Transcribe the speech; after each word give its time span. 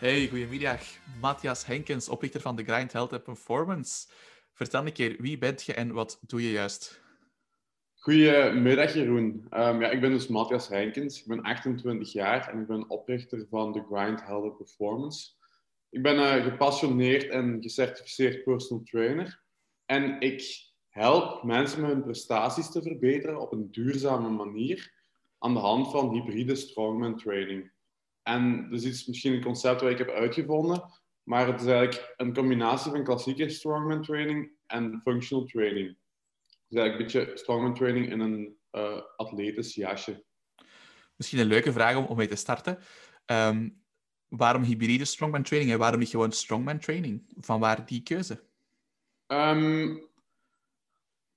Hey, 0.00 0.28
goedemiddag. 0.28 0.80
Matthias 1.20 1.66
Henkens, 1.66 2.08
oprichter 2.08 2.40
van 2.40 2.56
de 2.56 2.64
Grind 2.64 2.92
Health 2.92 3.22
Performance. 3.22 4.08
Vertel 4.52 4.86
een 4.86 4.92
keer, 4.92 5.16
wie 5.18 5.38
bent 5.38 5.62
je 5.62 5.74
en 5.74 5.92
wat 5.92 6.18
doe 6.26 6.42
je 6.42 6.50
juist? 6.50 7.02
Goedemiddag 7.94 8.94
Jeroen. 8.94 9.46
Um, 9.50 9.80
ja, 9.80 9.90
ik 9.90 10.00
ben 10.00 10.10
dus 10.10 10.28
Matthias 10.28 10.68
Henkens. 10.68 11.20
Ik 11.20 11.26
ben 11.26 11.42
28 11.42 12.12
jaar 12.12 12.48
en 12.48 12.60
ik 12.60 12.66
ben 12.66 12.90
oprichter 12.90 13.46
van 13.50 13.72
de 13.72 13.84
Grind 13.90 14.24
Health 14.24 14.56
Performance. 14.56 15.30
Ik 15.90 16.02
ben 16.02 16.16
uh, 16.16 16.44
gepassioneerd 16.44 17.28
en 17.28 17.58
gecertificeerd 17.62 18.44
personal 18.44 18.84
trainer. 18.84 19.42
En 19.86 20.20
ik 20.20 20.42
help 20.88 21.42
mensen 21.42 21.80
met 21.80 21.90
hun 21.90 22.02
prestaties 22.02 22.70
te 22.70 22.82
verbeteren 22.82 23.40
op 23.40 23.52
een 23.52 23.70
duurzame 23.70 24.28
manier 24.28 24.92
aan 25.38 25.54
de 25.54 25.60
hand 25.60 25.90
van 25.90 26.12
hybride 26.12 26.54
strongman 26.54 27.16
training. 27.16 27.72
En 28.22 28.70
dat 28.70 28.82
is 28.82 29.06
misschien 29.06 29.32
een 29.32 29.42
concept 29.42 29.80
dat 29.80 29.90
ik 29.90 29.98
heb 29.98 30.08
uitgevonden, 30.08 30.82
maar 31.22 31.46
het 31.46 31.60
is 31.60 31.66
eigenlijk 31.66 32.14
een 32.16 32.34
combinatie 32.34 32.90
van 32.90 33.04
klassieke 33.04 33.48
strongman 33.48 34.02
training 34.02 34.50
en 34.66 35.00
functional 35.02 35.44
training. 35.44 35.96
Dus 36.68 36.78
eigenlijk 36.78 37.14
een 37.14 37.22
beetje 37.22 37.36
strongman 37.36 37.74
training 37.74 38.10
in 38.10 38.20
een 38.20 38.56
uh, 38.72 39.00
atletisch 39.16 39.74
jasje. 39.74 40.24
Misschien 41.16 41.38
een 41.38 41.46
leuke 41.46 41.72
vraag 41.72 41.96
om, 41.96 42.04
om 42.04 42.16
mee 42.16 42.28
te 42.28 42.36
starten. 42.36 42.78
Um, 43.26 43.82
waarom 44.28 44.62
hybride 44.62 45.04
strongman 45.04 45.42
training 45.42 45.72
en 45.72 45.78
waarom 45.78 45.98
niet 45.98 46.08
gewoon 46.08 46.32
strongman 46.32 46.78
training? 46.78 47.22
Van 47.36 47.60
waar 47.60 47.86
die 47.86 48.02
keuze? 48.02 48.42
Um, 49.26 50.08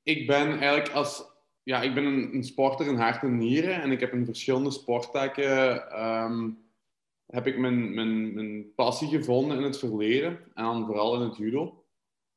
ik 0.04 0.28
ben 0.28 0.60
eigenlijk 0.60 0.90
als... 0.90 1.32
Ja, 1.64 1.82
ik 1.82 1.94
ben 1.94 2.06
een, 2.06 2.36
een, 2.36 2.44
sporter 2.44 2.88
in 2.88 2.96
hart 2.96 3.24
en 3.24 3.38
nieren 3.38 3.82
en 3.82 3.92
ik 3.92 4.00
heb 4.00 4.14
in 4.14 4.26
verschillende 4.26 4.72
sporttakken... 4.72 6.02
Um, 6.04 6.63
heb 7.28 7.48
ik 7.48 7.58
mijn, 7.58 7.94
mijn, 7.94 8.34
mijn 8.34 8.74
passie 8.76 9.08
gevonden 9.08 9.58
in 9.58 9.64
het 9.64 9.80
verleden 9.80 10.40
en 10.54 10.86
vooral 10.86 11.16
in 11.16 11.22
het 11.22 11.38
judo. 11.38 11.84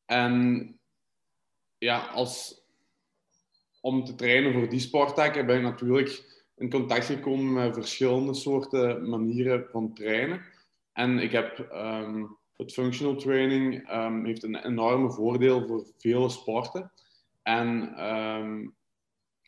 En 0.05 0.79
ja, 1.79 2.06
als, 2.06 2.62
om 3.81 4.05
te 4.05 4.14
trainen 4.14 4.53
voor 4.53 4.69
die 4.69 4.81
sporttakken 4.81 5.47
ben 5.47 5.57
ik 5.57 5.62
natuurlijk 5.62 6.34
in 6.57 6.70
contact 6.70 7.05
gekomen 7.05 7.53
met 7.53 7.75
verschillende 7.75 8.34
soorten 8.34 9.09
manieren 9.09 9.67
van 9.70 9.95
trainen. 9.95 10.41
En 10.92 11.19
ik 11.19 11.33
heb 11.33 11.69
um, 11.73 12.37
het 12.57 12.73
functional 12.73 13.17
training 13.17 13.92
um, 13.92 14.25
heeft 14.25 14.42
een 14.42 14.64
enorme 14.64 15.11
voordeel 15.11 15.67
voor 15.67 15.87
vele 15.98 16.29
sporten. 16.29 16.92
En 17.42 18.05
um, 18.07 18.76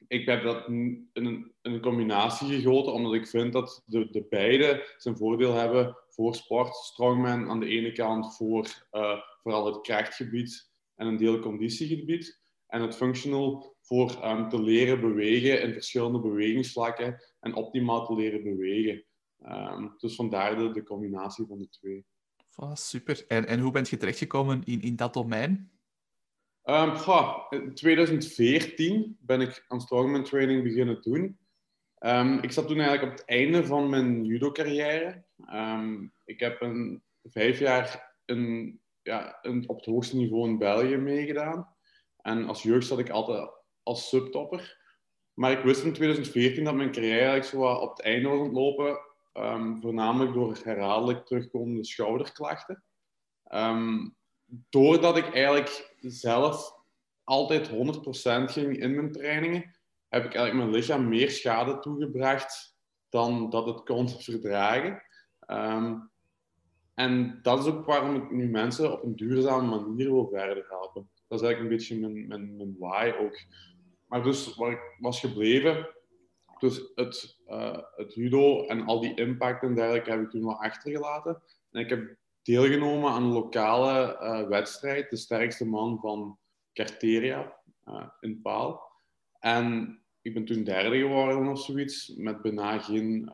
ik 0.09 0.27
heb 0.27 0.43
dat 0.43 0.69
in 0.69 1.09
een, 1.13 1.53
een, 1.63 1.81
combinatie 1.81 2.49
gegoten, 2.49 2.93
omdat 2.93 3.15
ik 3.15 3.27
vind 3.27 3.53
dat 3.53 3.83
de, 3.87 4.11
de 4.11 4.27
beide 4.29 4.95
zijn 4.97 5.17
voordeel 5.17 5.55
hebben 5.55 5.97
voor 6.09 6.35
sport. 6.35 6.77
Strongman 6.77 7.49
aan 7.49 7.61
de 7.61 7.69
ene 7.69 7.93
kant 7.93 8.37
voor 8.37 8.87
uh, 8.93 9.21
vooral 9.43 9.67
het 9.67 9.81
krachtgebied 9.81 10.71
en 10.95 11.07
een 11.07 11.17
deel 11.17 11.39
conditiegebied. 11.39 12.41
En 12.67 12.83
het 12.83 12.97
functional 12.97 13.77
voor 13.81 14.25
um, 14.25 14.49
te 14.49 14.63
leren 14.63 15.01
bewegen 15.01 15.63
in 15.63 15.73
verschillende 15.73 16.21
bewegingsvlakken 16.21 17.23
en 17.41 17.55
optimaal 17.55 18.07
te 18.07 18.15
leren 18.15 18.43
bewegen. 18.43 19.05
Um, 19.47 19.95
dus 19.99 20.15
vandaar 20.15 20.57
de, 20.57 20.71
de, 20.71 20.83
combinatie 20.83 21.47
van 21.47 21.59
de 21.59 21.69
twee. 21.69 22.05
Super. 22.73 23.25
En, 23.29 23.47
en 23.47 23.61
hoe 23.61 23.73
bent 23.73 23.89
je 23.89 23.97
terechtgekomen 23.97 24.63
in, 24.65 24.81
in 24.81 24.97
dat 24.97 25.15
domein? 25.15 25.78
Um, 26.71 26.93
in 27.51 27.75
2014 27.75 29.17
ben 29.21 29.41
ik 29.41 29.65
aan 29.69 29.81
strongman 29.81 30.25
training 30.25 30.63
beginnen 30.63 31.03
doen. 31.03 31.39
Um, 32.01 32.39
ik 32.39 32.53
zat 32.53 32.67
toen 32.67 32.81
eigenlijk 32.81 33.13
op 33.13 33.19
het 33.19 33.29
einde 33.29 33.67
van 33.67 33.89
mijn 33.89 34.25
judo-carrière. 34.25 35.25
Um, 35.53 36.13
ik 36.25 36.41
heb 36.41 36.61
een, 36.61 37.03
vijf 37.23 37.59
jaar 37.59 38.15
een, 38.25 38.81
ja, 39.03 39.39
een, 39.43 39.69
op 39.69 39.77
het 39.77 39.85
hoogste 39.85 40.17
niveau 40.17 40.49
in 40.49 40.59
België 40.59 40.97
meegedaan. 40.97 41.75
En 42.17 42.45
als 42.45 42.63
jeugd 42.63 42.87
zat 42.87 42.99
ik 42.99 43.11
altijd 43.11 43.51
als 43.83 44.09
subtopper. 44.09 44.79
Maar 45.35 45.53
ik 45.53 45.65
wist 45.65 45.85
in 45.85 45.93
2014 45.93 46.65
dat 46.65 46.75
mijn 46.75 46.93
carrière 46.93 47.19
eigenlijk 47.19 47.45
zo 47.45 47.63
op 47.63 47.97
het 47.97 48.07
einde 48.07 48.29
was 48.29 48.39
ontlopen. 48.39 48.99
voornamelijk 49.81 50.35
door 50.35 50.59
herhaaldelijk 50.63 51.27
terugkomende 51.27 51.85
schouderklachten 51.85 52.85
doordat 54.49 55.17
ik 55.17 55.35
eigenlijk 55.35 55.95
zelf 56.01 56.77
altijd 57.25 57.69
100% 57.69 57.73
ging 58.45 58.79
in 58.79 58.95
mijn 58.95 59.13
trainingen, 59.13 59.77
heb 60.09 60.25
ik 60.25 60.35
eigenlijk 60.35 60.55
mijn 60.55 60.81
lichaam 60.81 61.09
meer 61.09 61.31
schade 61.31 61.79
toegebracht 61.79 62.77
dan 63.09 63.51
dat 63.51 63.67
het 63.67 63.83
kon 63.83 64.09
verdragen. 64.29 65.03
Um, 65.47 66.11
en 66.95 67.39
dat 67.43 67.59
is 67.59 67.73
ook 67.73 67.87
waarom 67.87 68.15
ik 68.15 68.31
nu 68.31 68.49
mensen 68.49 68.93
op 68.93 69.03
een 69.03 69.17
duurzame 69.17 69.81
manier 69.81 70.13
wil 70.13 70.29
verder 70.29 70.67
helpen. 70.69 71.11
Dat 71.29 71.41
is 71.41 71.47
eigenlijk 71.47 71.61
een 71.61 71.77
beetje 71.77 71.99
mijn, 71.99 72.27
mijn, 72.29 72.57
mijn 72.57 72.77
why 72.79 73.13
ook. 73.21 73.41
Maar 74.07 74.23
dus 74.23 74.57
waar 74.57 74.71
ik 74.71 74.97
was 74.99 75.21
gebleven, 75.21 75.89
dus 76.59 76.93
het, 76.95 77.39
uh, 77.47 77.79
het 77.97 78.15
judo 78.15 78.67
en 78.67 78.85
al 78.85 79.01
die 79.01 79.15
impact 79.15 79.63
en 79.63 79.75
dergelijke 79.75 80.11
heb 80.11 80.21
ik 80.21 80.31
toen 80.31 80.45
wel 80.45 80.63
achtergelaten. 80.63 81.43
En 81.71 81.81
ik 81.81 81.89
heb 81.89 82.17
deelgenomen 82.49 83.11
aan 83.11 83.23
een 83.23 83.33
lokale 83.33 84.19
uh, 84.23 84.49
wedstrijd, 84.49 85.11
de 85.11 85.17
sterkste 85.17 85.67
man 85.67 85.99
van 86.01 86.39
Carteria 86.73 87.57
uh, 87.85 88.09
in 88.21 88.41
Paal. 88.43 88.93
En 89.39 89.99
ik 90.23 90.35
ben 90.35 90.45
toen 90.45 90.65
derde 90.65 90.99
geworden 90.99 91.47
of 91.47 91.61
zoiets, 91.61 92.15
met 92.17 92.43
bijna 92.43 92.79
geen, 92.79 93.33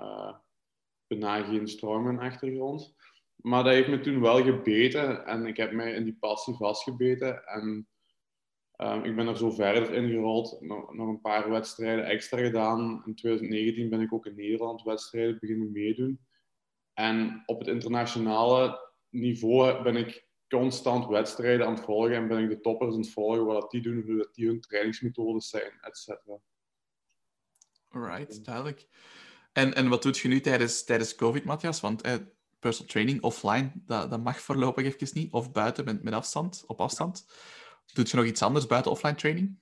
uh, 1.08 1.66
strongman-achtergrond. 1.66 2.94
Maar 3.36 3.64
dat 3.64 3.72
heeft 3.72 3.88
me 3.88 4.00
toen 4.00 4.20
wel 4.20 4.42
gebeten 4.42 5.26
en 5.26 5.46
ik 5.46 5.56
heb 5.56 5.72
mij 5.72 5.92
in 5.92 6.04
die 6.04 6.16
passie 6.20 6.54
vastgebeten. 6.54 7.46
En 7.46 7.88
ik 9.02 9.16
ben 9.16 9.26
er 9.26 9.36
zo 9.36 9.50
verder 9.50 9.92
in 9.92 10.08
gerold, 10.08 10.60
nog, 10.60 10.94
nog, 10.94 11.08
een 11.08 11.20
paar 11.20 11.50
wedstrijden 11.50 12.04
extra 12.04 12.38
gedaan. 12.38 13.02
In 13.06 13.14
2019 13.14 13.88
ben 13.88 14.00
ik 14.00 14.12
ook 14.12 14.26
in 14.26 14.34
Nederland 14.34 14.82
wedstrijden 14.82 15.38
beginnen 15.40 15.72
meedoen. 15.72 16.20
En 16.92 17.42
op 17.46 17.58
het 17.58 17.68
internationale 17.68 18.84
niveau 19.14 19.82
ben 19.82 19.96
ik 19.96 20.26
constant 20.48 21.06
wedstrijden 21.06 21.66
aan 21.66 21.74
het 21.74 21.84
volgen 21.84 22.14
en 22.14 22.28
ben 22.28 22.42
ik 22.42 22.48
de 22.48 22.60
toppers 22.60 22.94
aan 22.94 23.00
het 23.00 23.10
volgen, 23.10 23.44
wat 23.44 23.70
die 23.70 23.82
doen, 23.82 24.02
hoe 24.06 24.28
die 24.32 24.46
hun 24.46 24.60
trainingsmethodes 24.60 25.48
zijn, 25.48 25.72
etc. 25.80 26.08
Alright, 27.88 28.44
duidelijk. 28.44 28.86
En, 29.52 29.74
en 29.74 29.88
wat 29.88 30.02
doet 30.02 30.18
je 30.18 30.28
nu 30.28 30.40
tijdens, 30.40 30.84
tijdens 30.84 31.14
COVID, 31.14 31.44
Matthias? 31.44 31.80
Want 31.80 32.02
eh, 32.02 32.14
personal 32.58 32.90
training 32.90 33.22
offline, 33.22 33.72
dat, 33.74 34.10
dat 34.10 34.22
mag 34.22 34.40
voorlopig 34.40 34.84
even 34.84 35.08
niet. 35.12 35.32
Of 35.32 35.52
buiten 35.52 35.84
met, 35.84 36.02
met 36.02 36.14
afstand, 36.14 36.64
op 36.66 36.80
afstand. 36.80 37.26
Doet 37.92 38.10
je 38.10 38.16
nog 38.16 38.26
iets 38.26 38.42
anders 38.42 38.66
buiten 38.66 38.90
offline 38.90 39.14
training? 39.14 39.58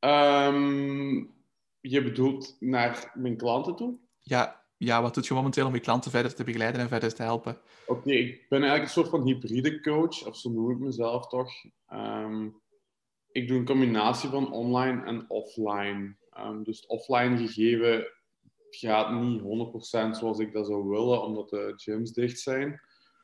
Um, 0.00 1.34
je 1.80 2.02
bedoelt 2.02 2.56
naar 2.60 3.12
mijn 3.14 3.36
klanten 3.36 3.76
toe? 3.76 3.98
Ja, 4.18 4.61
ja, 4.84 5.02
wat 5.02 5.14
doet 5.14 5.26
je 5.26 5.34
momenteel 5.34 5.66
om 5.66 5.74
je 5.74 5.80
klanten 5.80 6.10
verder 6.10 6.34
te 6.34 6.44
begeleiden 6.44 6.80
en 6.80 6.88
verder 6.88 7.14
te 7.14 7.22
helpen? 7.22 7.58
Oké, 7.86 8.12
ik 8.12 8.46
ben 8.48 8.62
eigenlijk 8.62 8.82
een 8.82 9.02
soort 9.02 9.08
van 9.08 9.26
hybride 9.26 9.80
coach, 9.80 10.26
of 10.26 10.36
zo 10.36 10.50
noem 10.50 10.70
ik 10.70 10.78
mezelf 10.78 11.26
toch. 11.26 11.52
Um, 11.92 12.60
ik 13.32 13.48
doe 13.48 13.58
een 13.58 13.64
combinatie 13.64 14.28
van 14.28 14.52
online 14.52 15.04
en 15.04 15.30
offline. 15.30 16.16
Um, 16.38 16.64
dus 16.64 16.80
het 16.80 16.88
offline 16.88 17.36
gegeven 17.36 18.06
gaat 18.70 19.12
niet 19.12 19.40
100% 19.40 19.44
zoals 20.10 20.38
ik 20.38 20.52
dat 20.52 20.66
zou 20.66 20.88
willen, 20.88 21.22
omdat 21.22 21.48
de 21.48 21.72
gyms 21.76 22.12
dicht 22.12 22.38
zijn. 22.38 22.80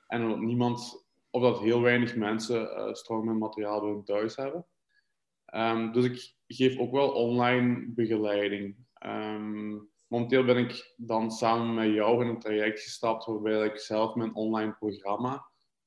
En 0.06 0.22
omdat 0.22 0.40
niemand, 0.40 1.06
of 1.30 1.42
dat 1.42 1.60
heel 1.60 1.80
weinig 1.80 2.16
mensen 2.16 2.94
uh, 3.08 3.20
materiaal 3.20 3.80
bij 3.80 4.02
thuis 4.04 4.36
hebben. 4.36 4.66
Um, 5.54 5.92
dus 5.92 6.04
ik 6.04 6.34
geef 6.46 6.78
ook 6.78 6.92
wel 6.92 7.10
online 7.10 7.84
begeleiding. 7.88 8.76
Momenteel 10.08 10.44
ben 10.44 10.56
ik 10.56 10.94
dan 10.96 11.30
samen 11.30 11.74
met 11.74 11.94
jou 11.94 12.24
in 12.24 12.28
een 12.28 12.38
traject 12.38 12.80
gestapt 12.80 13.24
waarbij 13.24 13.66
ik 13.66 13.78
zelf 13.78 14.14
mijn 14.14 14.34
online 14.34 14.72
programma 14.72 15.46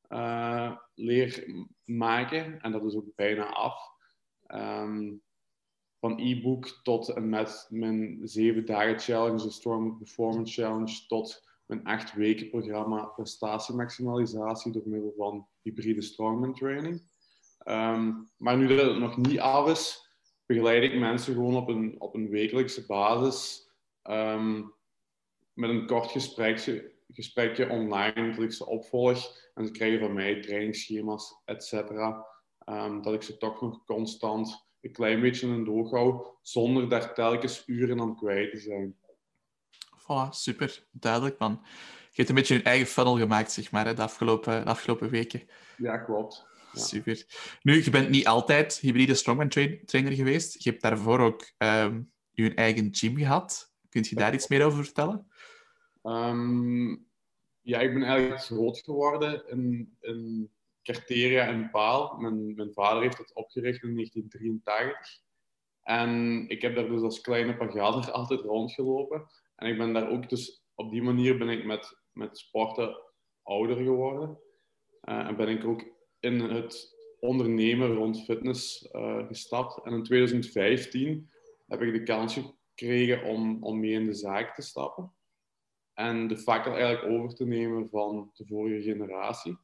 uh, 0.10 0.76
leer 0.96 1.46
maken. 1.84 2.62
En 2.62 2.72
dat 2.72 2.84
is 2.84 2.96
ook 2.96 3.16
bijna 3.16 3.46
af. 3.46 3.90
Um, 4.48 5.22
van 6.00 6.20
e-book 6.20 6.80
tot 6.84 7.10
en 7.10 7.30
met 7.30 7.68
mijn 7.70 8.20
zeven 8.24 8.66
dagen 8.66 9.00
challenge, 9.00 9.44
de 9.44 9.52
Storm 9.52 9.98
Performance 9.98 10.62
Challenge, 10.62 11.06
tot 11.08 11.48
mijn 11.66 11.84
acht 11.84 12.14
weken 12.14 12.50
programma 12.50 13.04
prestatiemaximalisatie 13.04 14.72
door 14.72 14.82
middel 14.86 15.14
van 15.18 15.48
hybride 15.62 16.02
strongman 16.02 16.54
training. 16.54 17.02
Um, 17.66 18.30
maar 18.38 18.58
nu 18.58 18.68
dat 18.68 18.86
het 18.86 18.98
nog 18.98 19.18
niet 19.18 19.40
af 19.40 19.70
is, 19.70 20.10
begeleid 20.46 20.84
ik 20.84 21.00
mensen 21.00 21.34
gewoon 21.34 21.56
op 21.56 21.68
een, 21.68 21.96
op 21.98 22.16
een 22.16 22.30
wekelijkse 22.30 22.86
basis 22.86 23.71
um, 24.03 24.74
met 25.53 25.69
een 25.69 25.86
kort 25.86 26.12
gesprekje, 26.12 26.94
gesprekje 27.07 27.69
online, 27.69 28.33
dat 28.36 28.44
ik 28.44 28.53
ze 28.53 28.65
opvolg. 28.65 29.39
En 29.53 29.65
ze 29.65 29.71
krijgen 29.71 30.00
van 30.00 30.13
mij 30.13 30.42
trainingsschema's, 30.42 31.42
et 31.45 31.63
cetera. 31.63 32.25
Um, 32.65 33.01
dat 33.01 33.13
ik 33.13 33.21
ze 33.21 33.38
toch 33.38 33.62
nog 33.62 33.86
constant 33.86 34.69
een 34.81 34.92
klein 34.92 35.21
beetje 35.21 35.48
in 35.48 35.63
de 35.63 35.71
oog 35.71 35.92
hou, 35.92 36.25
zonder 36.42 36.89
daar 36.89 37.13
telkens 37.13 37.63
uren 37.65 38.01
aan 38.01 38.15
kwijt 38.15 38.51
te 38.51 38.59
zijn. 38.59 38.95
Voilà, 39.98 40.30
super. 40.30 40.88
Duidelijk, 40.92 41.39
man. 41.39 41.59
je 42.12 42.15
hebt 42.15 42.30
een 42.30 42.36
beetje 42.36 42.56
je 42.56 42.62
eigen 42.63 42.88
funnel 42.88 43.18
gemaakt, 43.18 43.51
zeg 43.51 43.71
maar, 43.71 43.86
hè, 43.86 43.94
de, 43.94 44.01
afgelopen, 44.01 44.63
de 44.63 44.69
afgelopen 44.69 45.09
weken. 45.09 45.50
Ja, 45.77 45.98
klopt. 45.98 46.45
Ja. 46.74 46.81
Super. 46.81 47.25
Nu, 47.62 47.83
je 47.83 47.89
bent 47.89 48.09
niet 48.09 48.27
altijd 48.27 48.77
hybride 48.77 49.15
strongman 49.15 49.50
trainer 49.50 50.13
geweest. 50.13 50.63
Je 50.63 50.69
hebt 50.69 50.81
daarvoor 50.81 51.19
ook 51.19 51.51
um, 51.57 52.12
je 52.31 52.53
eigen 52.53 52.88
gym 52.92 53.18
gehad. 53.18 53.71
Kunt 53.92 54.08
je 54.08 54.16
daar 54.16 54.34
iets 54.34 54.48
meer 54.48 54.66
over 54.66 54.84
vertellen? 54.84 55.28
Um, 56.04 57.08
ja, 57.62 57.80
ik 57.80 57.94
ben 57.94 58.04
eigenlijk 58.04 58.42
groot 58.42 58.78
geworden 58.78 59.48
in, 59.48 59.98
in 60.00 60.52
Carteria 60.84 61.48
en 61.48 61.70
Paal. 61.70 62.18
Mijn, 62.18 62.56
mijn 62.56 62.74
vader 62.74 63.02
heeft 63.02 63.18
het 63.18 63.34
opgericht 63.34 63.84
in 63.84 63.96
1983. 63.96 65.22
En 65.82 66.46
ik 66.48 66.62
heb 66.62 66.76
daar 66.76 66.88
dus 66.88 67.02
als 67.02 67.22
kleine 67.22 67.58
pagader 67.58 68.12
altijd 68.22 68.42
rondgelopen. 68.42 69.28
En 69.56 69.68
ik 69.68 69.78
ben 69.78 69.94
daar 69.94 70.10
ook 70.10 70.30
dus 70.30 70.64
op 70.76 70.92
die 70.92 71.02
manier 71.02 71.38
ben 71.38 71.50
ik 71.50 71.66
met, 71.66 71.98
met 72.12 72.38
sporten 72.38 72.98
ouder 73.44 73.76
geworden. 73.76 74.40
Uh, 75.10 75.28
en 75.28 75.36
ben 75.36 75.48
ik 75.48 75.66
ook 75.66 75.84
in 76.20 76.40
het 76.40 76.96
ondernemen 77.20 77.94
rond 77.94 78.24
fitness 78.24 78.90
uh, 78.92 79.28
gestapt. 79.28 79.86
En 79.86 79.94
in 79.94 80.04
2015 80.04 81.30
heb 81.68 81.82
ik 81.82 81.94
de 81.94 82.04
kans 82.04 82.40
gekregen 82.76 83.24
om, 83.24 83.64
om 83.64 83.80
mee 83.80 83.92
in 83.92 84.06
de 84.06 84.14
zaak 84.14 84.56
te 84.56 84.62
stappen. 84.62 85.14
En 85.94 86.28
de 86.28 86.38
fakkel 86.38 86.76
eigenlijk 86.76 87.14
over 87.14 87.36
te 87.36 87.46
nemen 87.46 87.90
van 87.90 88.32
de 88.34 88.46
vorige 88.46 88.82
generatie. 88.82 89.58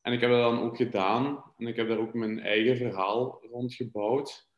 En 0.00 0.12
ik 0.12 0.20
heb 0.20 0.30
dat 0.30 0.40
dan 0.40 0.62
ook 0.62 0.76
gedaan. 0.76 1.52
En 1.56 1.66
ik 1.66 1.76
heb 1.76 1.88
daar 1.88 1.98
ook 1.98 2.14
mijn 2.14 2.40
eigen 2.40 2.76
verhaal 2.76 3.42
rond 3.50 3.74
gebouwd. 3.74 4.48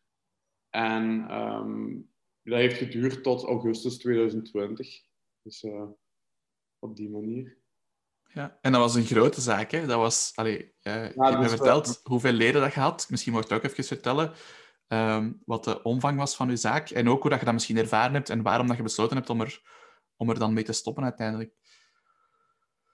En 0.70 1.35
um, 1.35 2.11
dat 2.43 2.58
heeft 2.58 2.76
geduurd 2.76 3.23
tot 3.23 3.44
augustus 3.44 3.99
2020. 3.99 5.02
Dus 5.43 5.62
uh, 5.62 5.85
op 6.79 6.96
die 6.96 7.11
manier. 7.11 7.56
Ja, 8.32 8.58
en 8.61 8.73
dat 8.73 8.81
was 8.81 8.94
een 8.94 9.05
grote 9.05 9.40
zaak, 9.40 9.70
hè? 9.70 9.87
Dat 9.87 9.99
was, 9.99 10.32
allee, 10.35 10.58
uh, 10.58 10.70
ja, 10.82 11.02
je 11.02 11.23
hebt 11.23 11.38
me 11.38 11.49
verteld 11.49 12.00
hoeveel 12.02 12.32
leden 12.32 12.61
dat 12.61 12.75
je 12.75 12.81
had. 12.81 13.06
Misschien 13.11 13.32
mocht 13.32 13.49
je 13.49 13.55
ook 13.55 13.62
even 13.62 13.85
vertellen 13.85 14.32
um, 14.88 15.43
wat 15.44 15.64
de 15.64 15.82
omvang 15.82 16.19
was 16.19 16.37
van 16.37 16.49
je 16.49 16.56
zaak. 16.56 16.90
En 16.90 17.08
ook 17.08 17.20
hoe 17.20 17.31
dat 17.31 17.38
je 17.38 17.44
dat 17.44 17.55
misschien 17.55 17.76
ervaren 17.76 18.14
hebt 18.14 18.31
en 18.31 18.43
waarom 18.43 18.67
dat 18.67 18.76
je 18.76 18.82
besloten 18.82 19.17
hebt 19.17 19.31
om 19.31 19.40
er, 19.40 19.62
om 20.17 20.31
er 20.31 20.38
dan 20.38 20.52
mee 20.52 20.64
te 20.64 20.73
stoppen 20.73 21.05
uiteindelijk. 21.05 21.52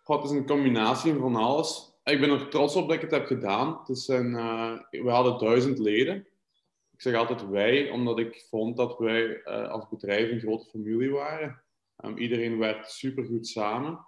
God, 0.03 0.23
het 0.23 0.31
is 0.31 0.37
een 0.37 0.47
combinatie 0.47 1.15
van 1.15 1.37
alles. 1.37 1.93
Ik 2.05 2.21
ben 2.21 2.31
er 2.31 2.49
trots 2.49 2.77
op 2.77 2.87
dat 2.89 2.97
ik 2.97 3.03
het 3.03 3.11
heb 3.11 3.27
gedaan. 3.27 3.79
Het 3.79 3.89
is 3.89 4.09
een, 4.09 4.31
uh, 4.31 4.79
we 4.91 5.11
hadden 5.11 5.39
duizend 5.39 5.79
leden. 5.79 6.17
Ik 6.93 7.01
zeg 7.01 7.15
altijd 7.15 7.49
wij, 7.49 7.91
omdat 7.91 8.19
ik 8.19 8.47
vond 8.49 8.77
dat 8.77 8.99
wij 8.99 9.43
uh, 9.45 9.69
als 9.69 9.89
bedrijf 9.89 10.31
een 10.31 10.41
grote 10.41 10.71
familie 10.71 11.11
waren. 11.11 11.63
Um, 12.05 12.17
iedereen 12.17 12.59
werkt 12.59 12.91
supergoed 12.91 13.47
samen. 13.47 14.07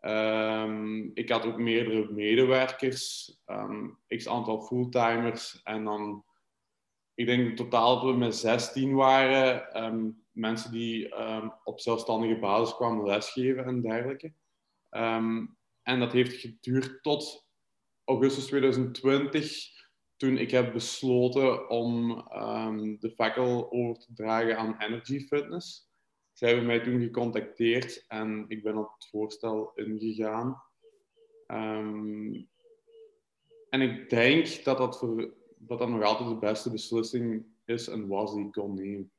Um, 0.00 1.10
ik 1.14 1.28
had 1.28 1.46
ook 1.46 1.58
meerdere 1.58 2.12
medewerkers, 2.12 3.32
um, 3.46 3.98
x 4.08 4.28
aantal 4.28 4.60
fulltimers 4.60 5.60
en 5.64 5.84
dan, 5.84 6.24
ik 7.18 7.26
denk 7.26 7.48
in 7.48 7.56
totaal 7.56 7.94
dat 7.94 8.10
we 8.12 8.18
met 8.18 8.36
16 8.36 8.94
waren, 8.94 9.84
um, 9.84 10.24
mensen 10.30 10.72
die 10.72 11.14
op 11.64 11.80
zelfstandige 11.80 12.38
basis 12.38 12.76
kwamen 12.76 13.06
lesgeven 13.06 13.64
en 13.64 13.80
dergelijke. 13.80 14.32
en 15.82 15.98
dat 15.98 16.12
heeft 16.12 16.40
geduurd 16.40 17.02
tot 17.02 17.48
augustus 18.04 18.46
2020, 18.46 19.68
toen 20.16 20.36
ik 20.36 20.50
heb 20.50 20.72
besloten 20.72 21.70
om 21.70 22.08
de 23.00 23.12
fakkel 23.16 23.72
over 23.72 24.02
te 24.02 24.12
dragen 24.14 24.58
aan 24.58 24.80
Energy 24.80 25.20
Fitness. 25.20 25.90
Zij 26.32 26.48
hebben 26.48 26.66
mij 26.66 26.80
toen 26.80 27.00
gecontacteerd 27.00 28.04
en 28.08 28.44
ik 28.48 28.62
ben 28.62 28.76
op 28.76 28.92
het 28.94 29.08
voorstel 29.08 29.72
ingegaan. 29.74 30.62
En 33.70 33.80
ik 33.80 34.10
denk 34.10 34.64
dat 34.64 34.78
dat, 34.78 34.98
voor, 34.98 35.36
dat 35.58 35.78
dat 35.78 35.88
nog 35.88 36.02
altijd 36.02 36.28
de 36.28 36.36
beste 36.36 36.70
beslissing 36.70 37.44
is 37.64 37.88
en 37.88 38.08
was 38.08 38.34
die 38.34 38.44
ik 38.44 38.52
kon 38.52 38.74
nemen. 38.74 39.10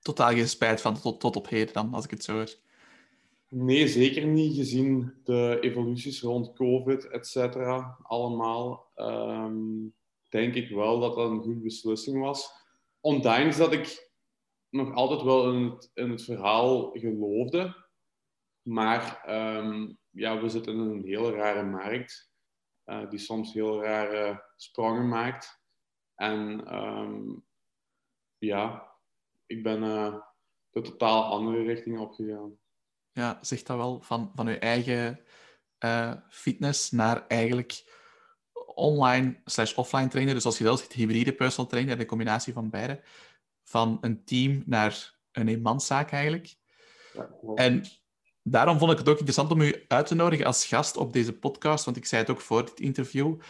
Totaal 0.00 0.28
geen 0.28 0.48
spijt 0.48 0.80
van 0.80 1.00
tot, 1.00 1.20
tot 1.20 1.36
op 1.36 1.48
heden 1.48 1.74
dan, 1.74 1.94
als 1.94 2.04
ik 2.04 2.10
het 2.10 2.24
zo 2.24 2.32
hoor. 2.32 2.54
Nee, 3.48 3.88
zeker 3.88 4.26
niet, 4.26 4.56
gezien 4.56 5.14
de 5.24 5.58
evoluties 5.60 6.20
rond 6.20 6.52
COVID, 6.52 7.08
et 7.08 7.26
cetera, 7.26 7.98
allemaal. 8.02 8.90
Um, 8.96 9.94
denk 10.28 10.54
ik 10.54 10.68
wel 10.70 11.00
dat 11.00 11.14
dat 11.14 11.30
een 11.30 11.42
goede 11.42 11.60
beslissing 11.60 12.20
was. 12.20 12.50
Ondanks 13.00 13.56
dat 13.56 13.72
ik 13.72 14.10
nog 14.68 14.94
altijd 14.94 15.22
wel 15.22 15.52
in 15.52 15.62
het, 15.62 15.90
in 15.94 16.10
het 16.10 16.22
verhaal 16.22 16.90
geloofde. 16.92 17.76
Maar 18.62 19.24
um, 19.56 19.98
ja, 20.10 20.40
we 20.40 20.48
zitten 20.48 20.72
in 20.72 20.80
een 20.80 21.04
heel 21.04 21.30
rare 21.30 21.64
markt, 21.64 22.29
die 23.08 23.18
soms 23.18 23.52
heel 23.52 23.82
rare 23.82 24.44
sprongen 24.56 25.08
maakt. 25.08 25.62
En 26.14 26.74
um, 26.76 27.46
ja, 28.38 28.92
ik 29.46 29.62
ben 29.62 29.82
uh, 29.82 30.16
de 30.70 30.80
totaal 30.80 31.24
andere 31.24 31.62
richting 31.62 31.98
opgegaan. 31.98 32.58
Ja, 33.12 33.38
zegt 33.40 33.66
dat 33.66 33.76
wel 33.76 34.00
van, 34.00 34.32
van 34.34 34.46
uw 34.46 34.58
eigen 34.58 35.20
uh, 35.84 36.14
fitness 36.28 36.90
naar 36.90 37.26
eigenlijk 37.26 37.98
online 38.74 39.40
slash 39.44 39.74
offline 39.74 40.08
trainer. 40.08 40.34
Dus 40.34 40.44
als 40.44 40.58
je 40.58 40.64
wel 40.64 40.76
zegt 40.76 40.92
hybride 40.92 41.34
personal 41.34 41.70
trainer, 41.70 41.98
de 41.98 42.06
combinatie 42.06 42.52
van 42.52 42.70
beide 42.70 43.02
van 43.64 43.98
een 44.00 44.24
team 44.24 44.62
naar 44.66 45.18
een 45.32 45.48
eenmanszaak 45.48 46.10
eigenlijk. 46.12 46.56
Ja, 47.12 47.30
en 47.54 47.84
daarom 48.42 48.78
vond 48.78 48.92
ik 48.92 48.98
het 48.98 49.08
ook 49.08 49.14
interessant 49.14 49.50
om 49.50 49.60
u 49.60 49.84
uit 49.88 50.06
te 50.06 50.14
nodigen 50.14 50.46
als 50.46 50.66
gast 50.66 50.96
op 50.96 51.12
deze 51.12 51.38
podcast, 51.38 51.84
want 51.84 51.96
ik 51.96 52.06
zei 52.06 52.22
het 52.22 52.30
ook 52.30 52.40
voor 52.40 52.64
dit 52.64 52.80
interview. 52.80 53.40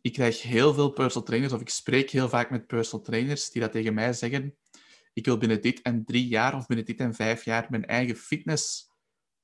Ik 0.00 0.12
krijg 0.12 0.42
heel 0.42 0.74
veel 0.74 0.90
personal 0.90 1.26
trainers, 1.26 1.52
of 1.52 1.60
ik 1.60 1.68
spreek 1.68 2.10
heel 2.10 2.28
vaak 2.28 2.50
met 2.50 2.66
personal 2.66 3.04
trainers, 3.04 3.50
die 3.50 3.62
dat 3.62 3.72
tegen 3.72 3.94
mij 3.94 4.12
zeggen. 4.12 4.56
Ik 5.12 5.24
wil 5.24 5.38
binnen 5.38 5.60
dit 5.62 5.82
en 5.82 6.04
drie 6.04 6.28
jaar 6.28 6.54
of 6.54 6.66
binnen 6.66 6.86
dit 6.86 7.00
en 7.00 7.14
vijf 7.14 7.44
jaar 7.44 7.66
mijn 7.70 7.86
eigen 7.86 8.16
fitness 8.16 8.90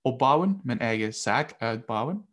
opbouwen, 0.01 0.61
mijn 0.63 0.79
eigen 0.79 1.15
zaak 1.15 1.55
uitbouwen. 1.59 2.29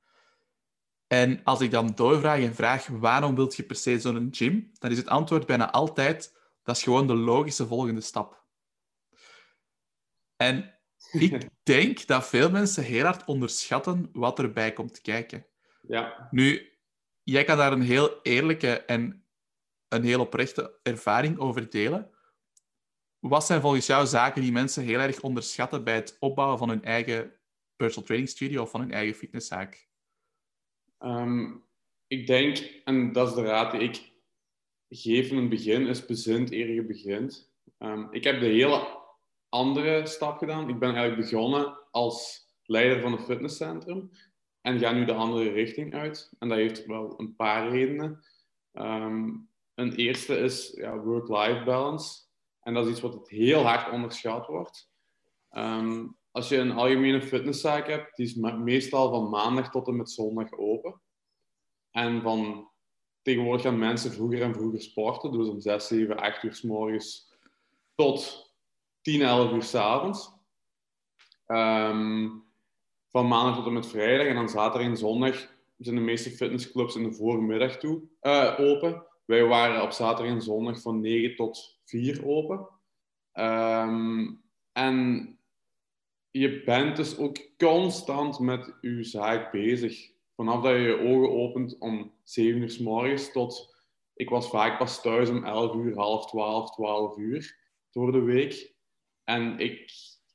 En 1.07 1.43
als 1.43 1.61
ik 1.61 1.71
dan 1.71 1.91
doorvraag 1.95 2.39
en 2.39 2.55
vraag 2.55 2.87
waarom 2.87 3.35
wilt 3.35 3.55
je 3.55 3.63
per 3.63 3.75
se 3.75 3.99
zo'n 3.99 4.27
gym, 4.31 4.71
dan 4.73 4.91
is 4.91 4.97
het 4.97 5.07
antwoord 5.07 5.45
bijna 5.45 5.71
altijd 5.71 6.39
dat 6.63 6.75
is 6.75 6.83
gewoon 6.83 7.07
de 7.07 7.15
logische 7.15 7.67
volgende 7.67 8.01
stap. 8.01 8.43
En 10.35 10.79
ik 11.11 11.49
denk 11.63 12.05
dat 12.05 12.27
veel 12.27 12.51
mensen 12.51 12.83
heel 12.83 13.03
hard 13.03 13.25
onderschatten 13.25 14.09
wat 14.13 14.39
erbij 14.39 14.73
komt 14.73 15.01
kijken. 15.01 15.45
Ja. 15.87 16.27
Nu, 16.31 16.71
jij 17.23 17.43
kan 17.43 17.57
daar 17.57 17.71
een 17.71 17.81
heel 17.81 18.19
eerlijke 18.21 18.81
en 18.81 19.25
een 19.87 20.03
heel 20.03 20.19
oprechte 20.19 20.79
ervaring 20.83 21.37
over 21.37 21.69
delen. 21.69 22.11
Wat 23.19 23.45
zijn 23.45 23.61
volgens 23.61 23.85
jou 23.85 24.05
zaken 24.05 24.41
die 24.41 24.51
mensen 24.51 24.83
heel 24.83 24.99
erg 24.99 25.21
onderschatten 25.21 25.83
bij 25.83 25.95
het 25.95 26.17
opbouwen 26.19 26.57
van 26.57 26.69
hun 26.69 26.83
eigen 26.83 27.33
personal 27.75 28.05
training 28.05 28.31
studio 28.31 28.61
of 28.61 28.69
van 28.69 28.79
hun 28.79 28.91
eigen 28.91 29.15
fitnesszaak? 29.15 29.89
Um, 30.99 31.63
ik 32.07 32.27
denk, 32.27 32.57
en 32.83 33.11
dat 33.11 33.27
is 33.27 33.33
de 33.35 33.41
raad 33.41 33.71
die 33.71 33.81
ik 33.81 34.11
geven 34.89 35.37
een 35.37 35.49
begin 35.49 35.87
is 35.87 36.05
bezint 36.05 36.51
eer 36.51 36.69
je 36.69 36.83
begint. 36.83 37.53
Um, 37.79 38.07
ik 38.11 38.23
heb 38.23 38.39
de 38.39 38.45
hele 38.45 39.00
andere 39.51 40.07
stap 40.07 40.37
gedaan. 40.37 40.69
Ik 40.69 40.79
ben 40.79 40.95
eigenlijk 40.95 41.29
begonnen 41.29 41.77
als 41.91 42.47
leider 42.63 43.01
van 43.01 43.11
een 43.11 43.19
fitnesscentrum 43.19 44.11
en 44.61 44.79
ga 44.79 44.91
nu 44.91 45.05
de 45.05 45.13
andere 45.13 45.49
richting 45.49 45.93
uit. 45.93 46.33
En 46.39 46.49
dat 46.49 46.57
heeft 46.57 46.85
wel 46.85 47.13
een 47.19 47.35
paar 47.35 47.69
redenen. 47.69 48.23
Um, 48.73 49.49
een 49.73 49.95
eerste 49.95 50.37
is 50.37 50.71
ja, 50.75 50.97
work-life 50.97 51.63
balance. 51.63 52.19
En 52.61 52.73
dat 52.73 52.85
is 52.85 52.91
iets 52.91 53.01
wat 53.01 53.29
heel 53.29 53.63
hard 53.63 53.91
onderschat 53.91 54.47
wordt. 54.47 54.89
Um, 55.51 56.17
als 56.31 56.49
je 56.49 56.57
een 56.57 56.71
algemene 56.71 57.21
fitnesszaak 57.21 57.87
hebt, 57.87 58.15
die 58.15 58.25
is 58.25 58.35
meestal 58.35 59.09
van 59.09 59.29
maandag 59.29 59.71
tot 59.71 59.87
en 59.87 59.95
met 59.95 60.11
zondag 60.11 60.51
open. 60.51 61.01
En 61.91 62.21
van 62.21 62.71
tegenwoordig 63.21 63.61
gaan 63.61 63.79
mensen 63.79 64.11
vroeger 64.11 64.41
en 64.41 64.53
vroeger 64.53 64.81
sporten. 64.81 65.31
Dus 65.31 65.47
om 65.47 65.59
6, 65.59 65.87
7, 65.87 66.17
8 66.17 66.43
uur 66.43 66.55
s 66.55 66.61
morgens 66.61 67.33
tot 67.95 68.50
10, 69.01 69.21
11 69.21 69.51
uur 69.51 69.63
s 69.63 69.75
avonds. 69.75 70.31
Um, 71.47 72.43
van 73.11 73.27
maandag 73.27 73.55
tot 73.55 73.65
en 73.65 73.73
met 73.73 73.87
vrijdag. 73.87 74.27
En 74.27 74.35
dan 74.35 74.49
zaterdag 74.49 74.87
en 74.87 74.97
zondag 74.97 75.49
zijn 75.77 75.95
de 75.95 76.01
meeste 76.01 76.29
fitnessclubs 76.29 76.95
in 76.95 77.03
de 77.03 77.13
voormiddag 77.13 77.77
toe, 77.77 78.01
uh, 78.21 78.55
open. 78.59 79.05
Wij 79.25 79.45
waren 79.45 79.81
op 79.81 79.91
zaterdag 79.91 80.33
en 80.33 80.41
zondag 80.41 80.81
van 80.81 80.99
9 80.99 81.35
tot 81.35 81.79
4 81.85 82.27
open. 82.27 82.67
Um, 83.33 84.41
en 84.71 85.29
je 86.31 86.63
bent 86.63 86.95
dus 86.95 87.17
ook 87.17 87.37
constant 87.57 88.39
met 88.39 88.77
je 88.81 89.03
zaak 89.03 89.51
bezig 89.51 90.11
vanaf 90.35 90.61
dat 90.61 90.71
je 90.71 90.79
je 90.79 90.99
ogen 90.99 91.31
opent 91.31 91.77
om 91.79 92.13
7 92.23 92.61
uur 92.61 92.69
s 92.69 92.79
morgens 92.79 93.31
tot... 93.31 93.69
Ik 94.13 94.29
was 94.29 94.49
vaak 94.49 94.77
pas 94.77 95.01
thuis 95.01 95.29
om 95.29 95.43
11 95.43 95.75
uur, 95.75 95.95
half 95.95 96.29
12, 96.29 96.71
12 96.71 97.17
uur 97.17 97.57
door 97.91 98.11
de 98.11 98.21
week. 98.21 98.73
En 99.31 99.59
ik 99.59 99.91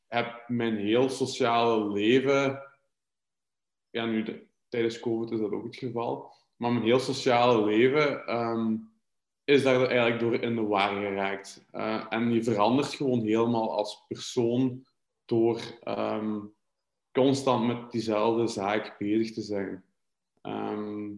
heb 0.06 0.44
mijn 0.46 0.76
heel 0.76 1.08
sociale 1.08 1.92
leven 1.92 2.62
ja, 3.90 4.04
nu 4.04 4.48
tijdens 4.68 5.00
COVID 5.00 5.30
is 5.30 5.40
dat 5.40 5.50
ook 5.50 5.64
het 5.64 5.76
geval. 5.76 6.32
Maar 6.56 6.72
mijn 6.72 6.84
heel 6.84 6.98
sociale 6.98 7.64
leven 7.64 8.26
ehm, 8.26 8.76
is 9.44 9.62
daar 9.62 9.86
eigenlijk 9.86 10.20
door 10.20 10.34
in 10.34 10.54
de 10.54 10.62
war 10.62 10.94
geraakt. 10.94 11.66
Uh, 11.72 12.06
en 12.08 12.32
je 12.32 12.42
verandert 12.42 12.94
gewoon 12.94 13.20
helemaal 13.20 13.76
als 13.76 14.04
persoon 14.08 14.86
door 15.24 15.60
ehm, 15.82 16.40
constant 17.12 17.66
met 17.66 17.90
diezelfde 17.90 18.46
zaak 18.46 18.98
bezig 18.98 19.34
te 19.34 19.42
zijn. 19.42 19.84
Ehm, 20.42 21.12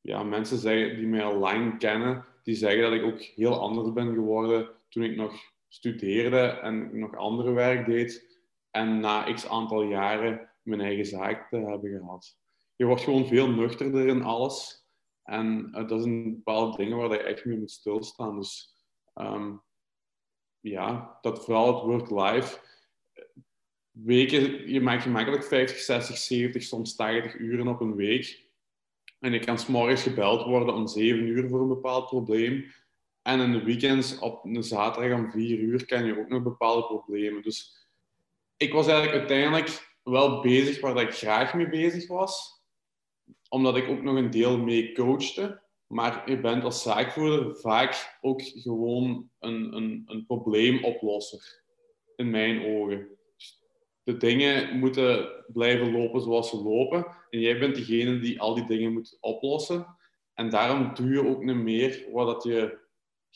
ja, 0.00 0.22
mensen 0.22 0.58
zeggen, 0.58 0.96
die 0.96 1.06
mij 1.06 1.34
lang 1.34 1.78
kennen, 1.78 2.24
die 2.42 2.54
zeggen 2.54 2.82
dat 2.82 2.92
ik 2.92 3.02
ook 3.02 3.20
heel 3.20 3.60
anders 3.60 3.92
ben 3.92 4.14
geworden 4.14 4.70
toen 4.88 5.02
ik 5.02 5.16
nog 5.16 5.53
studeerde 5.74 6.38
en 6.38 6.98
nog 6.98 7.16
andere 7.16 7.52
werk 7.52 7.86
deed. 7.86 8.40
En 8.70 9.00
na 9.00 9.32
x 9.32 9.48
aantal 9.48 9.82
jaren 9.82 10.50
mijn 10.62 10.80
eigen 10.80 11.06
zaak 11.06 11.48
te 11.48 11.56
hebben 11.56 11.98
gehad. 11.98 12.38
Je 12.76 12.84
wordt 12.84 13.02
gewoon 13.02 13.26
veel 13.26 13.48
nuchterder 13.48 14.06
in 14.06 14.22
alles. 14.22 14.86
En 15.22 15.70
uh, 15.74 15.88
dat 15.88 16.02
zijn 16.02 16.34
bepaalde 16.34 16.76
dingen 16.76 16.96
waar 16.96 17.10
je 17.10 17.18
echt 17.18 17.44
mee 17.44 17.58
moet 17.58 17.70
stilstaan. 17.70 18.36
Dus 18.36 18.74
um, 19.14 19.62
ja, 20.60 21.18
dat 21.20 21.44
vooral 21.44 21.74
het 21.74 21.84
work-life. 21.84 22.60
Weken, 23.90 24.70
je 24.70 24.80
maakt 24.80 25.02
gemakkelijk 25.02 25.44
50, 25.44 25.78
60, 25.78 26.16
70, 26.16 26.62
soms 26.62 26.96
80 26.96 27.34
uren 27.34 27.68
op 27.68 27.80
een 27.80 27.94
week. 27.94 28.50
En 29.18 29.32
je 29.32 29.38
kan 29.38 29.58
s'morgens 29.58 30.02
gebeld 30.02 30.44
worden 30.44 30.74
om 30.74 30.86
7 30.86 31.26
uur 31.26 31.48
voor 31.48 31.60
een 31.60 31.68
bepaald 31.68 32.06
probleem. 32.06 32.64
En 33.24 33.40
in 33.40 33.52
de 33.52 33.62
weekends 33.62 34.18
op 34.18 34.44
een 34.44 34.62
zaterdag 34.62 35.18
om 35.18 35.30
4 35.30 35.58
uur 35.58 35.86
kan 35.86 36.04
je 36.04 36.18
ook 36.18 36.28
nog 36.28 36.42
bepaalde 36.42 36.86
problemen. 36.86 37.42
Dus 37.42 37.86
ik 38.56 38.72
was 38.72 38.86
eigenlijk 38.86 39.18
uiteindelijk 39.18 39.96
wel 40.02 40.40
bezig 40.40 40.80
waar 40.80 41.00
ik 41.00 41.14
graag 41.14 41.54
mee 41.54 41.68
bezig 41.68 42.08
was. 42.08 42.62
Omdat 43.48 43.76
ik 43.76 43.88
ook 43.88 44.02
nog 44.02 44.16
een 44.16 44.30
deel 44.30 44.58
mee 44.58 44.92
coachte. 44.94 45.62
Maar 45.86 46.30
je 46.30 46.40
bent 46.40 46.64
als 46.64 46.82
zaakvoerder 46.82 47.56
vaak 47.56 48.18
ook 48.20 48.42
gewoon 48.42 49.30
een, 49.38 49.76
een, 49.76 50.02
een 50.06 50.26
probleemoplosser. 50.26 51.62
In 52.16 52.30
mijn 52.30 52.64
ogen. 52.64 53.08
De 54.02 54.16
dingen 54.16 54.78
moeten 54.78 55.28
blijven 55.46 55.92
lopen 55.92 56.20
zoals 56.20 56.50
ze 56.50 56.56
lopen. 56.56 57.06
En 57.30 57.40
jij 57.40 57.58
bent 57.58 57.74
degene 57.74 58.18
die 58.18 58.40
al 58.40 58.54
die 58.54 58.66
dingen 58.66 58.92
moet 58.92 59.16
oplossen. 59.20 59.96
En 60.34 60.50
daarom 60.50 60.94
doe 60.94 61.10
je 61.10 61.26
ook 61.26 61.44
niet 61.44 61.56
meer 61.56 62.06
wat 62.12 62.42
je 62.42 62.82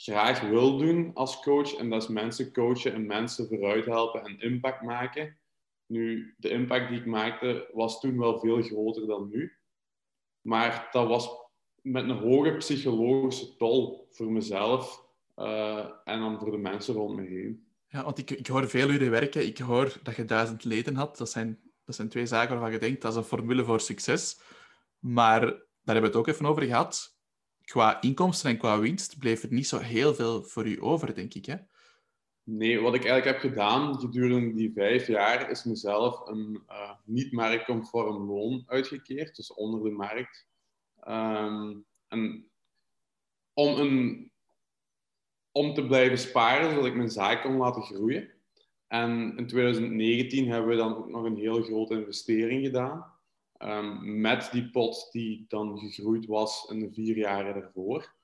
graag 0.01 0.41
wil 0.41 0.79
doen 0.79 1.11
als 1.15 1.41
coach. 1.41 1.75
En 1.75 1.91
dat 1.91 2.03
is 2.03 2.09
mensen 2.09 2.53
coachen 2.53 2.93
en 2.93 3.07
mensen 3.07 3.49
vooruit 3.49 3.85
helpen 3.85 4.25
en 4.25 4.41
impact 4.41 4.83
maken. 4.83 5.39
Nu, 5.87 6.35
de 6.39 6.49
impact 6.49 6.89
die 6.89 6.99
ik 6.99 7.07
maakte 7.07 7.71
was 7.73 8.01
toen 8.01 8.19
wel 8.19 8.39
veel 8.39 8.63
groter 8.63 9.07
dan 9.07 9.29
nu. 9.29 9.53
Maar 10.41 10.89
dat 10.91 11.09
was 11.09 11.31
met 11.81 12.05
een 12.05 12.17
hoge 12.17 12.57
psychologische 12.57 13.57
tol 13.57 14.07
voor 14.11 14.33
mezelf 14.33 15.05
uh, 15.37 15.91
en 16.05 16.21
dan 16.21 16.39
voor 16.39 16.51
de 16.51 16.59
mensen 16.59 16.95
rond 16.95 17.17
me 17.17 17.23
heen. 17.23 17.67
Ja, 17.89 18.05
want 18.05 18.19
ik, 18.19 18.31
ik 18.31 18.47
hoor 18.47 18.69
veel 18.69 18.91
uren 18.91 19.11
werken. 19.11 19.47
Ik 19.47 19.59
hoor 19.59 19.99
dat 20.03 20.17
je 20.17 20.25
duizend 20.25 20.65
leden 20.65 20.97
had. 20.97 21.17
Dat 21.17 21.31
zijn, 21.31 21.61
dat 21.85 21.95
zijn 21.95 22.09
twee 22.09 22.27
zaken 22.27 22.51
waarvan 22.51 22.73
je 22.73 22.79
denkt 22.79 23.03
dat 23.03 23.13
is 23.13 23.19
een 23.19 23.25
formule 23.25 23.65
voor 23.65 23.81
succes. 23.81 24.41
Maar 24.99 25.41
daar 25.41 25.95
hebben 25.95 26.03
we 26.03 26.09
het 26.09 26.17
ook 26.17 26.27
even 26.27 26.47
over 26.47 26.63
gehad. 26.63 27.18
Qua 27.69 28.01
inkomsten 28.01 28.51
en 28.51 28.59
qua 28.59 28.79
winst 28.79 29.19
bleef 29.19 29.43
er 29.43 29.53
niet 29.53 29.69
zo 29.69 29.79
heel 29.79 30.15
veel 30.15 30.43
voor 30.43 30.67
u 30.67 30.83
over, 30.83 31.15
denk 31.15 31.35
ik. 31.35 31.47
Hè? 31.47 31.57
Nee, 32.43 32.81
wat 32.81 32.95
ik 32.95 33.05
eigenlijk 33.05 33.43
heb 33.43 33.53
gedaan 33.53 33.99
gedurende 33.99 34.55
die 34.55 34.73
vijf 34.73 35.07
jaar 35.07 35.51
is 35.51 35.65
mezelf 35.65 36.29
een 36.29 36.63
uh, 36.69 36.93
niet-marktconform 37.05 38.31
loon 38.31 38.63
uitgekeerd, 38.67 39.37
dus 39.37 39.55
onder 39.55 39.83
de 39.83 39.91
markt. 39.91 40.47
Um, 41.09 41.85
en 42.09 42.51
om, 43.53 43.79
een, 43.79 44.31
om 45.53 45.75
te 45.75 45.87
blijven 45.87 46.19
sparen, 46.19 46.71
zodat 46.71 46.87
ik 46.87 46.95
mijn 46.95 47.11
zaak 47.11 47.43
kon 47.43 47.57
laten 47.57 47.83
groeien. 47.83 48.31
En 48.87 49.37
in 49.37 49.47
2019 49.47 50.49
hebben 50.49 50.71
we 50.71 50.77
dan 50.77 50.97
ook 50.97 51.09
nog 51.09 51.25
een 51.25 51.37
heel 51.37 51.63
grote 51.63 51.95
investering 51.95 52.65
gedaan. 52.65 53.18
Um, 53.59 54.21
met 54.21 54.49
die 54.53 54.71
pot 54.71 55.09
die 55.13 55.45
dan 55.49 55.79
gegroeid 55.79 56.27
was 56.27 56.67
in 56.71 56.81
de 56.81 56.93
vier 56.93 57.17
jaren 57.17 57.55
daarvoor. 57.61 58.15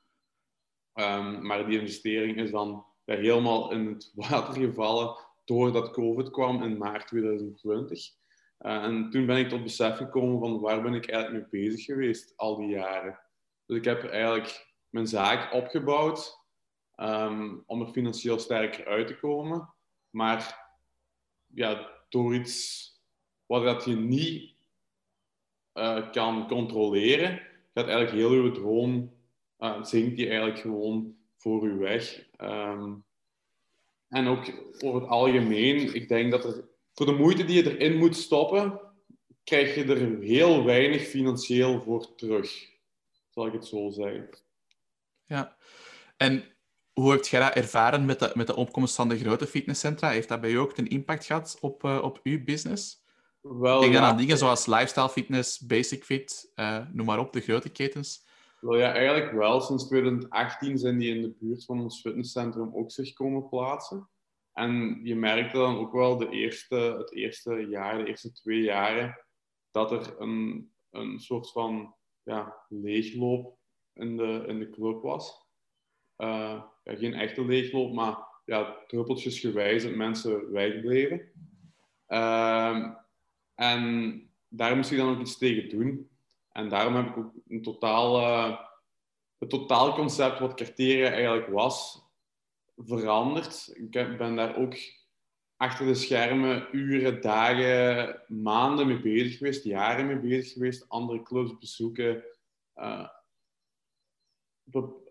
Um, 0.95 1.47
maar 1.47 1.67
die 1.67 1.81
investering 1.81 2.37
is 2.37 2.51
dan 2.51 2.85
helemaal 3.05 3.71
in 3.73 3.87
het 3.87 4.13
water 4.29 4.55
gevallen 4.55 5.17
doordat 5.45 5.91
COVID 5.91 6.31
kwam 6.31 6.63
in 6.63 6.79
maart 6.79 7.07
2020. 7.07 8.11
Uh, 8.61 8.85
en 8.85 9.11
toen 9.11 9.27
ben 9.27 9.37
ik 9.37 9.49
tot 9.49 9.63
besef 9.63 9.97
gekomen 9.97 10.39
van 10.39 10.61
waar 10.61 10.83
ben 10.83 10.95
ik 10.95 11.11
eigenlijk 11.11 11.53
mee 11.53 11.63
bezig 11.63 11.85
geweest 11.85 12.33
al 12.37 12.57
die 12.57 12.69
jaren. 12.69 13.19
Dus 13.67 13.77
ik 13.77 13.85
heb 13.85 14.05
eigenlijk 14.05 14.75
mijn 14.89 15.07
zaak 15.07 15.53
opgebouwd 15.53 16.39
um, 16.97 17.63
om 17.67 17.81
er 17.81 17.93
financieel 17.93 18.39
sterker 18.39 18.87
uit 18.87 19.07
te 19.07 19.17
komen. 19.17 19.75
Maar 20.11 20.71
ja, 21.47 21.91
door 22.09 22.35
iets 22.35 22.89
wat 23.47 23.85
je 23.85 23.97
niet 23.97 24.54
uh, 25.75 26.11
kan 26.11 26.49
controleren, 26.49 27.41
gaat 27.75 27.87
eigenlijk 27.87 28.11
heel 28.11 28.31
uw 28.31 28.51
droom, 28.51 29.13
uh, 29.59 29.85
zinkt 29.85 30.17
die 30.17 30.29
eigenlijk 30.29 30.59
gewoon 30.59 31.17
voor 31.37 31.67
u 31.67 31.79
weg. 31.79 32.27
Um, 32.41 33.05
en 34.09 34.27
ook 34.27 34.45
over 34.85 35.01
het 35.01 35.11
algemeen, 35.11 35.95
ik 35.95 36.09
denk 36.09 36.31
dat 36.31 36.45
er, 36.45 36.65
voor 36.93 37.07
de 37.07 37.13
moeite 37.13 37.45
die 37.45 37.63
je 37.63 37.77
erin 37.77 37.99
moet 37.99 38.17
stoppen, 38.17 38.81
krijg 39.45 39.75
je 39.75 39.85
er 39.85 40.21
heel 40.21 40.65
weinig 40.65 41.03
financieel 41.03 41.83
voor 41.83 42.15
terug. 42.15 42.73
Zal 43.31 43.47
ik 43.47 43.53
het 43.53 43.67
zo 43.67 43.91
zeggen. 43.91 44.29
Ja, 45.25 45.57
en 46.17 46.45
hoe 46.93 47.11
heb 47.11 47.25
jij 47.25 47.41
dat 47.41 47.55
ervaren 47.55 48.05
met 48.05 48.19
de, 48.19 48.31
met 48.35 48.47
de 48.47 48.57
opkomst 48.57 48.95
van 48.95 49.09
de 49.09 49.19
grote 49.19 49.47
fitnesscentra? 49.47 50.11
Heeft 50.11 50.29
dat 50.29 50.41
bij 50.41 50.51
jou 50.51 50.63
ook 50.63 50.79
een 50.79 50.89
impact 50.89 51.25
gehad 51.25 51.59
op, 51.61 51.85
uh, 51.85 52.03
op 52.03 52.21
uw 52.23 52.45
business? 52.45 53.04
Wel, 53.49 53.81
Denk 53.81 53.93
dan 53.93 54.03
aan 54.03 54.17
dingen 54.17 54.39
zoals 54.39 54.67
lifestyle 54.67 55.09
fitness, 55.09 55.67
basic 55.67 56.05
fit, 56.05 56.53
uh, 56.57 56.87
noem 56.93 57.07
maar 57.07 57.19
op, 57.19 57.33
de 57.33 57.41
grote 57.41 57.69
ketens. 57.69 58.27
Wel 58.61 58.79
ja, 58.79 58.93
eigenlijk 58.93 59.33
wel. 59.33 59.61
Sinds 59.61 59.87
2018 59.87 60.79
zijn 60.79 60.99
die 60.99 61.15
in 61.15 61.23
de 61.23 61.37
buurt 61.41 61.65
van 61.65 61.81
ons 61.81 62.01
fitnesscentrum 62.01 62.75
ook 62.75 62.91
zich 62.91 63.13
komen 63.13 63.49
plaatsen. 63.49 64.09
En 64.53 65.01
je 65.03 65.17
merkte 65.17 65.57
dan 65.57 65.77
ook 65.77 65.93
wel 65.93 66.17
de 66.17 66.29
eerste, 66.29 66.75
het 66.75 67.13
eerste 67.13 67.67
jaar, 67.69 67.99
de 67.99 68.07
eerste 68.07 68.33
twee 68.33 68.61
jaren, 68.61 69.25
dat 69.71 69.93
er 69.93 70.21
een, 70.21 70.73
een 70.91 71.21
soort 71.21 71.51
van 71.51 71.95
ja, 72.23 72.65
leegloop 72.69 73.59
in 73.93 74.17
de, 74.17 74.45
in 74.47 74.59
de 74.59 74.71
club 74.71 75.03
was. 75.03 75.47
Uh, 76.17 76.63
ja, 76.83 76.97
geen 76.97 77.15
echte 77.15 77.45
leegloop, 77.45 77.93
maar 77.93 78.17
ja, 78.45 78.77
druppeltjesgewijs 78.87 79.83
dat 79.83 79.95
mensen 79.95 80.53
wegbleven. 80.53 81.33
Uh, 82.09 83.03
en 83.55 84.23
daar 84.49 84.77
moest 84.77 84.91
ik 84.91 84.99
dan 84.99 85.09
ook 85.09 85.21
iets 85.21 85.39
tegen 85.39 85.69
doen. 85.69 86.09
En 86.53 86.69
daarom 86.69 86.95
heb 86.95 87.07
ik 87.07 87.17
ook 87.17 87.33
een 87.49 87.63
totaal, 87.63 88.21
uh, 88.21 88.59
het 89.39 89.51
totaalconcept 89.51 90.39
wat 90.39 90.55
Carteria 90.55 91.11
eigenlijk 91.11 91.49
was, 91.49 92.03
veranderd. 92.77 93.71
Ik 93.75 93.91
ben 94.19 94.37
daar 94.37 94.57
ook 94.57 94.75
achter 95.57 95.87
de 95.87 95.95
schermen 95.95 96.69
uren, 96.73 97.21
dagen, 97.21 98.21
maanden 98.29 98.87
mee 98.87 99.01
bezig 99.01 99.39
geweest, 99.39 99.65
jaren 99.65 100.07
mee 100.07 100.19
bezig 100.19 100.53
geweest, 100.53 100.89
andere 100.89 101.23
clubs 101.23 101.59
bezoeken, 101.59 102.25
uh, 102.77 103.09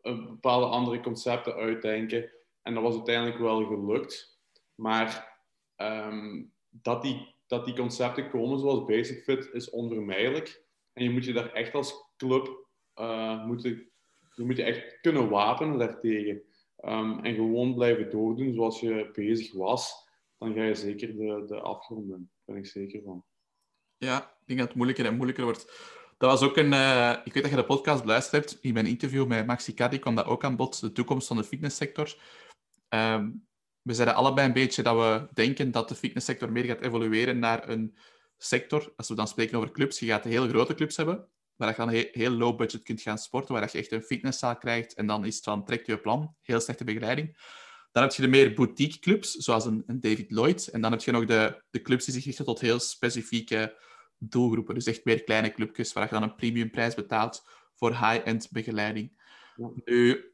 bepaalde 0.02 0.66
andere 0.66 1.00
concepten 1.00 1.54
uitdenken. 1.54 2.30
En 2.62 2.74
dat 2.74 2.84
was 2.84 2.96
uiteindelijk 2.96 3.38
wel 3.38 3.66
gelukt. 3.66 4.40
Maar 4.76 5.38
um, 5.78 6.54
dat, 6.70 7.02
die, 7.02 7.33
dat 7.54 7.66
die 7.66 7.76
concepten 7.76 8.30
komen 8.30 8.60
zoals 8.60 8.86
Basic 8.86 9.24
Fit 9.24 9.50
is 9.52 9.70
onvermijdelijk. 9.70 10.66
En 10.94 11.04
je 11.04 11.10
moet 11.10 11.26
je 11.26 11.34
daar 11.34 11.52
echt 11.52 11.74
als 11.74 12.14
club 12.18 12.68
uh, 12.96 13.46
moeten, 13.46 13.92
je 14.36 14.44
moet 14.44 14.58
je 14.58 14.64
echt 14.64 15.00
kunnen 15.02 15.30
wapenen 15.30 15.78
daartegen. 15.78 16.42
Um, 16.86 17.20
en 17.20 17.36
gewoon 17.36 17.74
blijven 17.74 18.10
doordoen 18.10 18.54
zoals 18.54 18.80
je 18.80 19.10
bezig 19.14 19.54
was, 19.54 20.10
dan 20.38 20.54
ga 20.54 20.64
je 20.64 20.76
zeker 20.76 21.08
de, 21.08 21.44
de 21.48 21.62
afgrond. 21.62 22.10
Daar 22.10 22.20
ben 22.46 22.56
ik 22.56 22.66
zeker 22.66 23.02
van. 23.04 23.26
Ja, 23.98 24.18
ik 24.18 24.48
denk 24.48 24.60
dat 24.60 24.68
het 24.68 24.78
moeilijker 24.78 25.06
en 25.06 25.16
moeilijker 25.16 25.44
wordt. 25.44 25.66
Dat 26.18 26.30
was 26.30 26.50
ook 26.50 26.58
een... 26.58 26.72
Uh, 26.72 27.16
ik 27.24 27.34
weet 27.34 27.44
dat 27.44 27.52
je 27.52 27.58
de 27.58 27.66
podcast 27.66 28.02
beluisterd 28.02 28.44
hebt. 28.44 28.64
In 28.64 28.74
mijn 28.74 28.86
interview 28.86 29.28
met 29.28 29.46
Maxi 29.46 29.74
Caddy 29.74 30.00
kwam 30.00 30.16
dat 30.16 30.26
ook 30.26 30.44
aan 30.44 30.56
bod. 30.56 30.80
De 30.80 30.92
toekomst 30.92 31.28
van 31.28 31.38
de 31.38 31.44
fitnesssector. 31.44 32.16
Um, 32.90 33.48
we 33.84 33.94
zeiden 33.94 34.16
allebei 34.16 34.48
een 34.48 34.54
beetje 34.54 34.84
dat 34.84 34.96
we 34.96 35.28
denken 35.34 35.72
dat 35.72 35.90
de 35.90 35.96
fitnesssector 35.96 36.52
meer 36.52 36.64
gaat 36.64 36.82
evolueren 36.82 37.40
naar 37.40 37.70
een 37.70 37.98
sector. 38.38 38.94
Als 38.96 39.08
we 39.08 39.16
dan 39.16 39.28
spreken 39.28 39.58
over 39.58 39.72
clubs, 39.72 40.00
je 40.00 40.06
gaat 40.06 40.24
heel 40.24 40.48
grote 40.48 40.74
clubs 40.74 40.98
hebben, 40.98 41.28
waar 41.56 41.70
je 41.70 41.76
dan 41.76 41.90
heel, 42.12 42.32
low 42.32 42.58
budget 42.58 42.84
kunt 42.84 43.02
gaan 43.02 43.18
sporten, 43.18 43.54
waar 43.54 43.70
je 43.72 43.78
echt 43.78 43.92
een 43.92 44.04
fitnesszaal 44.04 44.58
krijgt 44.58 44.94
en 44.94 45.08
dan 45.08 45.26
is 45.26 45.36
het 45.36 45.44
van 45.44 45.66
trek 45.66 45.86
je 45.86 45.98
plan, 45.98 46.36
heel 46.42 46.60
slechte 46.60 46.84
begeleiding. 46.84 47.38
Dan 47.92 48.04
heb 48.04 48.12
je 48.12 48.22
de 48.22 48.28
meer 48.28 48.54
boutique 48.54 49.00
clubs, 49.00 49.32
zoals 49.32 49.66
een, 49.66 49.84
een 49.88 50.00
David 50.00 50.32
Lloyd. 50.32 50.68
En 50.68 50.82
dan 50.82 50.92
heb 50.92 51.02
je 51.02 51.12
nog 51.12 51.26
de, 51.26 51.64
de 51.70 51.82
clubs 51.82 52.06
die 52.06 52.14
zich 52.14 52.26
richten 52.26 52.46
tot 52.46 52.60
heel 52.60 52.80
specifieke 52.80 53.78
doelgroepen. 54.18 54.76
Dus 54.76 54.86
echt 54.86 55.06
meer 55.06 55.24
kleine 55.24 55.52
clubjes 55.52 55.94
waar 55.94 56.04
je 56.04 56.10
dan 56.10 56.24
een 56.24 56.36
premiumprijs 56.36 56.96
betaalt 56.96 57.44
voor 57.76 57.90
high-end 57.90 58.48
begeleiding. 58.52 59.22
Nu, 59.86 60.33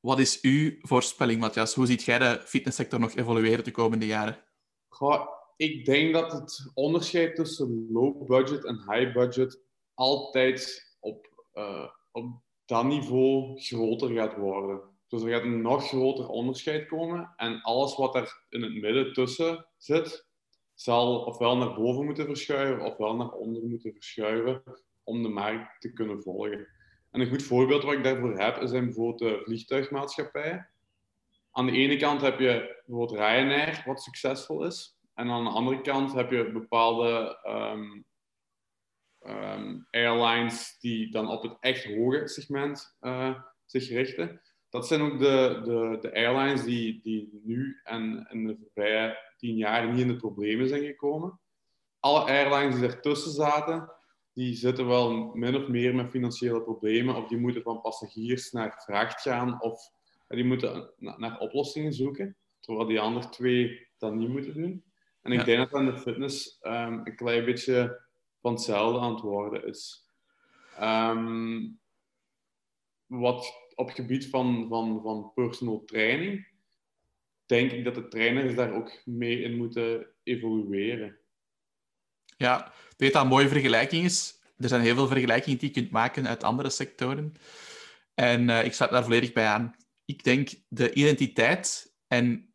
wat 0.00 0.18
is 0.18 0.40
uw 0.40 0.74
voorspelling, 0.80 1.40
Matthias? 1.40 1.74
Hoe 1.74 1.86
ziet 1.86 2.02
jij 2.02 2.18
de 2.18 2.40
fitnesssector 2.44 3.00
nog 3.00 3.14
evolueren 3.14 3.64
de 3.64 3.70
komende 3.70 4.06
jaren? 4.06 4.44
Goh, 4.88 5.28
ik 5.56 5.84
denk 5.84 6.12
dat 6.12 6.32
het 6.32 6.70
onderscheid 6.74 7.34
tussen 7.34 7.86
low 7.90 8.26
budget 8.26 8.64
en 8.64 8.92
high 8.92 9.12
budget 9.12 9.62
altijd 9.94 10.86
op, 11.00 11.44
uh, 11.54 11.88
op 12.12 12.42
dat 12.64 12.84
niveau 12.84 13.60
groter 13.60 14.10
gaat 14.10 14.36
worden. 14.36 14.80
Dus 15.08 15.22
er 15.22 15.30
gaat 15.30 15.42
een 15.42 15.62
nog 15.62 15.88
groter 15.88 16.28
onderscheid 16.28 16.86
komen. 16.86 17.32
En 17.36 17.62
alles 17.62 17.96
wat 17.96 18.14
er 18.14 18.44
in 18.48 18.62
het 18.62 18.74
midden 18.74 19.12
tussen 19.12 19.66
zit, 19.76 20.26
zal 20.74 21.24
ofwel 21.24 21.56
naar 21.56 21.74
boven 21.74 22.04
moeten 22.04 22.26
verschuiven, 22.26 22.84
ofwel 22.84 23.16
naar 23.16 23.30
onder 23.30 23.62
moeten 23.62 23.92
verschuiven 23.92 24.62
om 25.04 25.22
de 25.22 25.28
markt 25.28 25.80
te 25.80 25.92
kunnen 25.92 26.22
volgen. 26.22 26.68
En 27.10 27.20
een 27.20 27.28
goed 27.28 27.42
voorbeeld 27.42 27.82
wat 27.82 27.92
ik 27.92 28.04
daarvoor 28.04 28.38
heb, 28.38 28.56
is 28.56 28.70
bijvoorbeeld 28.70 29.18
de 29.18 29.40
vliegtuigmaatschappijen. 29.44 30.68
Aan 31.50 31.66
de 31.66 31.72
ene 31.72 31.96
kant 31.96 32.20
heb 32.20 32.38
je 32.38 32.82
bijvoorbeeld 32.86 33.20
Ryanair, 33.20 33.82
wat 33.86 34.02
succesvol 34.02 34.64
is. 34.64 34.98
En 35.14 35.30
aan 35.30 35.44
de 35.44 35.50
andere 35.50 35.80
kant 35.80 36.12
heb 36.12 36.30
je 36.30 36.52
bepaalde 36.52 37.38
um, 37.44 38.04
um, 39.26 39.86
airlines 39.90 40.76
die 40.78 41.10
dan 41.10 41.28
op 41.28 41.42
het 41.42 41.56
echt 41.60 41.84
hoge 41.84 42.28
segment 42.28 42.96
uh, 43.00 43.40
zich 43.64 43.88
richten. 43.88 44.40
Dat 44.68 44.86
zijn 44.86 45.00
ook 45.00 45.18
de, 45.18 45.60
de, 45.64 45.98
de 46.00 46.14
airlines 46.14 46.64
die, 46.64 47.00
die 47.02 47.40
nu 47.44 47.80
en 47.84 48.26
in 48.30 48.46
de 48.46 48.56
voorbije 48.60 49.18
tien 49.36 49.56
jaar 49.56 49.88
niet 49.88 50.00
in 50.00 50.08
de 50.08 50.16
problemen 50.16 50.68
zijn 50.68 50.84
gekomen. 50.84 51.40
Alle 52.00 52.20
airlines 52.20 52.74
die 52.74 52.88
ertussen 52.88 53.32
zaten, 53.32 53.92
die 54.36 54.54
zitten 54.54 54.86
wel 54.86 55.34
min 55.34 55.56
of 55.56 55.68
meer 55.68 55.94
met 55.94 56.10
financiële 56.10 56.62
problemen. 56.62 57.16
Of 57.16 57.28
die 57.28 57.38
moeten 57.38 57.62
van 57.62 57.80
passagiers 57.80 58.52
naar 58.52 58.82
vracht 58.84 59.20
gaan. 59.20 59.62
Of 59.62 59.92
die 60.28 60.44
moeten 60.44 60.90
naar 60.98 61.38
oplossingen 61.38 61.92
zoeken. 61.92 62.36
Terwijl 62.60 62.86
die 62.86 63.00
andere 63.00 63.28
twee 63.28 63.86
dat 63.98 64.14
niet 64.14 64.28
moeten 64.28 64.54
doen. 64.54 64.84
En 65.22 65.32
ik 65.32 65.44
denk 65.44 65.70
dat 65.70 65.80
in 65.80 65.86
de 65.86 65.98
fitness 65.98 66.58
um, 66.62 67.00
een 67.04 67.16
klein 67.16 67.44
beetje 67.44 68.02
van 68.40 68.52
hetzelfde 68.52 69.00
aan 69.00 69.12
het 69.12 69.22
worden 69.22 69.66
is. 69.66 70.10
Um, 70.80 71.80
wat 73.06 73.52
op 73.74 73.86
het 73.86 73.96
gebied 73.96 74.28
van, 74.28 74.68
van, 74.68 75.02
van 75.02 75.32
personal 75.34 75.84
training, 75.84 76.48
denk 77.46 77.70
ik 77.70 77.84
dat 77.84 77.94
de 77.94 78.08
trainers 78.08 78.54
daar 78.54 78.72
ook 78.72 79.00
mee 79.04 79.40
in 79.40 79.56
moeten 79.56 80.06
evolueren. 80.22 81.18
Ja, 82.36 82.72
weet 82.96 83.12
dat 83.12 83.22
een 83.22 83.28
mooie 83.28 83.48
vergelijking 83.48 84.04
is. 84.04 84.40
Er 84.58 84.68
zijn 84.68 84.80
heel 84.80 84.94
veel 84.94 85.06
vergelijkingen 85.06 85.58
die 85.58 85.68
je 85.68 85.74
kunt 85.74 85.90
maken 85.90 86.28
uit 86.28 86.44
andere 86.44 86.70
sectoren. 86.70 87.34
En 88.14 88.48
uh, 88.48 88.64
ik 88.64 88.74
sluit 88.74 88.90
daar 88.90 89.02
volledig 89.02 89.32
bij 89.32 89.46
aan. 89.46 89.76
Ik 90.04 90.24
denk 90.24 90.50
de 90.68 90.92
identiteit, 90.92 91.94
en 92.06 92.54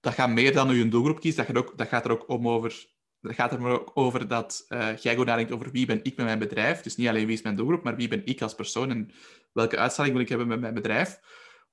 dat 0.00 0.14
gaat 0.14 0.30
meer 0.30 0.52
dan 0.52 0.66
hoe 0.66 0.76
je 0.76 0.82
een 0.82 0.90
doelgroep 0.90 1.20
kiest, 1.20 1.36
dat 1.36 1.46
gaat, 1.46 1.56
ook, 1.56 1.78
dat 1.78 1.88
gaat 1.88 2.04
er 2.04 2.10
ook 2.10 2.28
om 2.28 2.48
over 2.48 2.92
dat 3.24 3.34
gaat 3.34 3.52
er 3.52 3.66
ook 3.66 3.90
over 3.94 4.28
dat 4.28 4.64
uh, 4.68 4.96
jij 4.96 5.16
goed 5.16 5.26
nadenkt 5.26 5.52
over 5.52 5.70
wie 5.70 5.86
ben 5.86 6.00
ik 6.02 6.16
met 6.16 6.26
mijn 6.26 6.38
bedrijf. 6.38 6.80
Dus 6.80 6.96
niet 6.96 7.08
alleen 7.08 7.26
wie 7.26 7.36
is 7.36 7.42
mijn 7.42 7.56
doelgroep, 7.56 7.82
maar 7.82 7.96
wie 7.96 8.08
ben 8.08 8.26
ik 8.26 8.42
als 8.42 8.54
persoon 8.54 8.90
en 8.90 9.10
welke 9.52 9.78
uitstraling 9.78 10.14
wil 10.14 10.22
ik 10.22 10.28
hebben 10.28 10.48
met 10.48 10.60
mijn 10.60 10.74
bedrijf. 10.74 11.20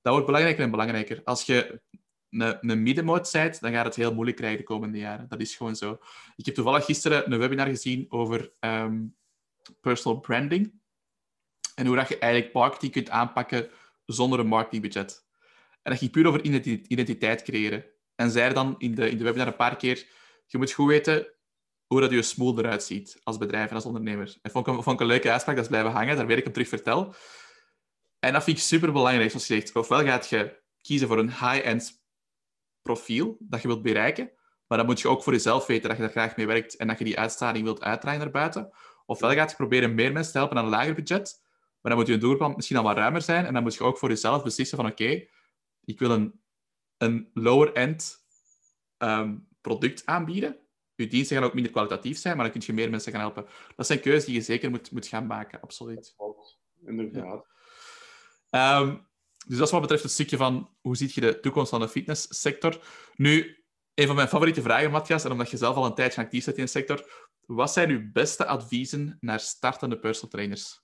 Dat 0.02 0.12
wordt 0.12 0.26
belangrijker 0.26 0.64
en 0.64 0.72
belangrijker. 0.72 1.22
Als 1.24 1.46
je 1.46 1.82
een, 2.31 2.70
een 2.70 2.83
middenmoot 2.83 3.31
dan 3.31 3.72
gaat 3.72 3.85
het 3.85 3.96
heel 3.96 4.13
moeilijk 4.13 4.37
krijgen 4.37 4.57
de 4.57 4.63
komende 4.63 4.98
jaren. 4.98 5.27
Dat 5.29 5.39
is 5.39 5.55
gewoon 5.55 5.75
zo. 5.75 6.00
Ik 6.35 6.46
heb 6.46 6.55
toevallig 6.55 6.85
gisteren 6.85 7.31
een 7.31 7.39
webinar 7.39 7.67
gezien 7.67 8.05
over 8.09 8.51
um, 8.59 9.15
personal 9.81 10.20
branding. 10.20 10.74
En 11.75 11.85
hoe 11.85 11.96
dat 11.96 12.07
je 12.07 12.17
eigenlijk 12.17 12.53
marketing 12.53 12.91
kunt 12.91 13.09
aanpakken 13.09 13.70
zonder 14.05 14.39
een 14.39 14.48
marketingbudget. 14.48 15.25
En 15.81 15.91
dat 15.91 15.98
ging 15.98 16.11
puur 16.11 16.27
over 16.27 16.44
identiteit 16.87 17.44
creëren. 17.44 17.85
En 18.15 18.31
zei 18.31 18.53
dan 18.53 18.75
in 18.77 18.96
de, 18.96 19.09
in 19.09 19.17
de 19.17 19.24
webinar 19.24 19.48
een 19.48 19.55
paar 19.55 19.75
keer, 19.75 20.07
je 20.46 20.57
moet 20.57 20.72
goed 20.72 20.87
weten 20.87 21.27
hoe 21.85 22.01
dat 22.01 22.11
je 22.11 22.22
smoel 22.22 22.59
eruit 22.59 22.83
ziet 22.83 23.20
als 23.24 23.37
bedrijf 23.37 23.70
en 23.70 23.75
als 23.75 23.85
ondernemer. 23.85 24.37
En 24.41 24.51
vond 24.51 24.67
ik 24.87 25.00
een 25.00 25.05
leuke 25.05 25.31
uitspraak, 25.31 25.55
dat 25.55 25.65
is 25.65 25.72
blijven 25.72 25.91
hangen, 25.91 26.15
daar 26.15 26.27
weet 26.27 26.37
ik 26.37 26.44
hem 26.44 26.53
terug 26.53 26.67
vertel. 26.67 27.15
En 28.20 28.33
dat 28.33 28.44
vind 28.44 28.57
ik 28.57 28.63
super 28.63 28.91
belangrijk, 28.91 29.29
zoals 29.29 29.48
je 29.48 29.53
zegt. 29.53 29.75
Ofwel 29.75 30.03
gaat 30.03 30.29
je 30.29 30.59
kiezen 30.81 31.07
voor 31.07 31.20
een 31.20 31.29
high-end 31.29 32.00
profiel 32.81 33.37
dat 33.39 33.61
je 33.61 33.67
wilt 33.67 33.81
bereiken, 33.81 34.31
maar 34.67 34.77
dan 34.77 34.87
moet 34.87 35.01
je 35.01 35.07
ook 35.07 35.24
voor 35.24 35.33
jezelf 35.33 35.65
weten 35.65 35.87
dat 35.87 35.98
je 35.98 36.03
daar 36.03 36.11
graag 36.11 36.35
mee 36.35 36.48
werkt 36.48 36.75
en 36.75 36.87
dat 36.87 36.98
je 36.98 37.03
die 37.03 37.20
uitstraling 37.20 37.63
wilt 37.63 37.83
uitdraaien 37.83 38.20
naar 38.20 38.31
buiten. 38.31 38.72
Ofwel 39.05 39.31
gaat 39.31 39.50
je 39.50 39.55
proberen 39.55 39.96
meer 39.96 40.11
mensen 40.11 40.31
te 40.31 40.37
helpen 40.37 40.57
aan 40.57 40.63
een 40.63 40.70
lager 40.70 40.96
budget, 40.96 41.41
maar 41.81 41.91
dan 41.91 42.01
moet 42.01 42.07
je 42.07 42.17
doelplan 42.17 42.53
misschien 42.55 42.77
al 42.77 42.83
wat 42.83 42.98
ruimer 42.98 43.22
zijn 43.22 43.46
en 43.46 43.53
dan 43.53 43.63
moet 43.63 43.74
je 43.74 43.83
ook 43.83 43.98
voor 43.98 44.09
jezelf 44.09 44.44
beslissen 44.44 44.77
van 44.77 44.85
oké, 44.85 45.25
ik 45.83 46.00
wil 46.00 46.11
een, 46.11 46.41
een 46.98 47.29
lower-end 47.33 48.25
ehm, 48.98 49.37
product 49.61 50.05
aanbieden, 50.05 50.59
je 50.96 51.07
diensten 51.07 51.37
gaan 51.37 51.46
ook 51.46 51.53
minder 51.53 51.72
kwalitatief 51.72 52.17
zijn, 52.17 52.35
maar 52.35 52.46
dan 52.46 52.53
kun 52.53 52.63
je 52.65 52.74
meer 52.74 52.89
mensen 52.89 53.11
gaan 53.11 53.22
helpen. 53.22 53.46
Dat 53.75 53.85
zijn 53.85 54.00
keuzes 54.00 54.25
die 54.25 54.35
je 54.35 54.41
zeker 54.41 54.70
moet, 54.70 54.91
moet 54.91 55.07
gaan 55.07 55.27
maken, 55.27 55.61
absoluut. 55.61 56.13
Inderdaad. 56.85 57.48
Ehm, 58.50 58.98
dus 59.48 59.58
dat 59.58 59.66
is 59.66 59.74
wat 59.74 59.82
betreft 59.82 60.04
het 60.04 60.12
stukje 60.12 60.38
van 60.38 60.70
hoe 60.82 60.98
ziet 60.98 61.14
je 61.14 61.22
de 61.22 61.40
toekomst 61.40 61.70
van 61.70 61.80
de 61.80 61.88
fitnesssector. 61.88 62.82
Nu, 63.16 63.64
een 63.94 64.08
van 64.08 64.16
mijn 64.16 64.27
favoriete 64.27 64.62
vragen, 64.62 64.92
Matthias, 64.92 65.24
en 65.24 65.32
omdat 65.32 65.50
je 65.50 65.58
zelf 65.58 65.75
al 65.75 65.86
een 65.86 65.94
tijdje 65.94 66.22
actief 66.22 66.46
bent 66.46 66.58
in 66.58 66.64
de 66.64 66.70
sector, 66.70 67.30
wat 67.46 67.74
zijn 67.74 67.90
uw 67.90 68.12
beste 68.12 68.46
adviezen 68.46 69.18
naar 69.20 69.40
startende 69.40 70.00
personal 70.00 70.30
trainers? 70.30 70.82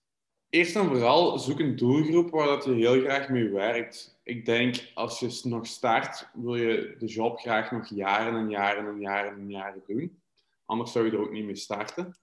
Eerst 0.49 0.75
en 0.75 0.85
vooral 0.85 1.39
zoek 1.39 1.59
een 1.59 1.75
doelgroep 1.75 2.29
waar 2.29 2.47
dat 2.47 2.63
je 2.65 2.73
heel 2.73 3.01
graag 3.01 3.29
mee 3.29 3.49
werkt. 3.49 4.19
Ik 4.23 4.45
denk, 4.45 4.91
als 4.93 5.19
je 5.19 5.39
nog 5.43 5.67
start, 5.67 6.29
wil 6.33 6.55
je 6.55 6.95
de 6.99 7.05
job 7.05 7.39
graag 7.39 7.71
nog 7.71 7.89
jaren 7.89 8.35
en 8.35 8.49
jaren 8.49 8.87
en 8.87 8.99
jaren 8.99 9.37
en 9.37 9.49
jaren 9.49 9.83
doen. 9.87 10.21
Anders 10.65 10.91
zou 10.91 11.05
je 11.05 11.11
er 11.11 11.19
ook 11.19 11.31
niet 11.31 11.45
mee 11.45 11.55
starten. 11.55 12.17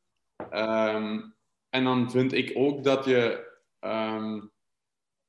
Ehm, 0.51 1.21
en 1.69 1.85
dan 1.85 2.11
vind 2.11 2.33
ik 2.33 2.53
ook 2.55 2.85
dat 2.85 3.05
je 3.05 3.53
ehm, 3.81 4.41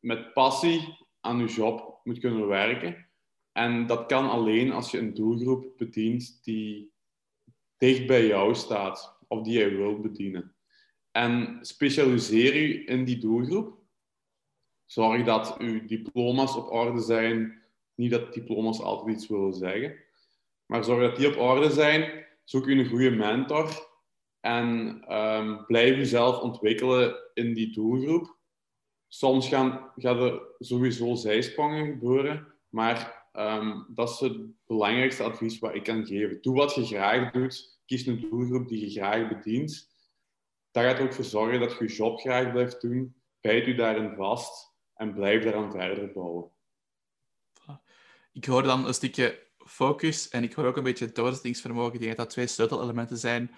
met 0.06 0.34
passie 0.34 0.98
aan 1.22 1.40
je 1.40 1.46
job 1.46 2.00
moet 2.04 2.20
kunnen 2.20 2.48
werken. 2.48 3.08
En 3.52 3.86
dat 3.88 4.06
kan 4.06 4.30
alleen 4.30 4.72
als 4.72 4.92
je 4.92 5.00
een 5.00 5.14
doelgroep 5.14 5.78
bedient 5.78 6.44
die 6.44 6.92
dicht 7.78 8.08
bij 8.08 8.26
jou 8.26 8.56
staat 8.56 9.18
of 9.28 9.44
die 9.44 9.54
jij 9.54 9.76
wilt 9.76 10.02
bedienen. 10.02 10.56
En 11.12 11.58
specialiseer 11.62 12.56
u 12.56 12.88
in 12.88 13.06
die 13.06 13.18
doelgroep. 13.18 13.80
Zorg 14.86 15.24
dat 15.24 15.58
uw 15.58 15.86
diploma's 15.86 16.56
op 16.56 16.72
orde 16.72 17.02
zijn. 17.02 17.64
Niet 17.96 18.12
dat 18.12 18.34
diploma's 18.34 18.82
altijd 18.82 19.16
iets 19.18 19.28
willen 19.28 19.54
zeggen. 19.54 19.96
Maar 20.66 20.84
zorg 20.84 21.02
dat 21.02 21.16
die 21.16 21.28
op 21.28 21.38
orde 21.38 21.70
zijn. 21.70 22.26
Zoek 22.44 22.66
u 22.66 22.80
een 22.80 22.90
goede 22.90 23.12
mentor. 23.12 23.70
En 24.40 24.68
um, 25.16 25.66
blijf 25.66 25.96
jezelf 25.96 26.40
ontwikkelen 26.40 27.16
in 27.34 27.54
die 27.54 27.74
doelgroep. 27.74 28.35
Soms 29.16 29.48
gaan, 29.48 29.92
er 29.96 30.42
sowieso 30.60 31.16
zijsprongen 31.16 31.86
gebeuren. 31.86 32.48
Maar 32.70 33.28
um, 33.34 33.86
dat 33.90 34.10
is 34.10 34.20
het 34.20 34.38
belangrijkste 34.68 35.24
advies 35.24 35.60
wat 35.60 35.76
ik 35.76 35.84
kan 35.84 36.06
geven. 36.06 36.42
Doe 36.42 36.56
wat 36.56 36.76
je 36.76 36.86
graag 36.86 37.32
doet. 37.32 37.80
Kies 37.86 38.06
een 38.06 38.28
doelgroep 38.30 38.68
die 38.68 38.82
je 38.82 38.92
graag 38.92 39.28
bedient 39.28 39.94
dat 40.76 40.84
gaat 40.84 41.00
ook 41.00 41.14
voor 41.14 41.24
zorgen 41.24 41.60
dat 41.60 41.78
je 41.78 41.88
je 41.88 41.94
job 41.94 42.20
graag 42.20 42.52
blijft 42.52 42.82
doen. 42.82 43.16
Bijt 43.42 43.68
u 43.68 43.76
daarin 43.76 44.16
vast 44.16 44.74
en 44.96 45.14
blijf 45.14 45.44
daaraan 45.44 45.72
verder 45.72 46.12
bouwen. 46.12 46.52
Ik 48.34 48.46
hoor 48.46 48.64
dan 48.64 48.88
een 48.88 48.94
stukje 48.94 49.40
focus 49.58 50.30
en 50.30 50.44
ik 50.44 50.54
hoor 50.54 50.66
ook 50.66 50.78
een 50.78 50.84
beetje 50.84 51.12
doorzettingsvermogen. 51.12 51.94
Ik 51.94 52.00
denk 52.00 52.16
dat 52.16 52.26
dat 52.26 52.30
twee 52.30 52.48
sleutelelementen 52.48 53.18
zijn 53.18 53.56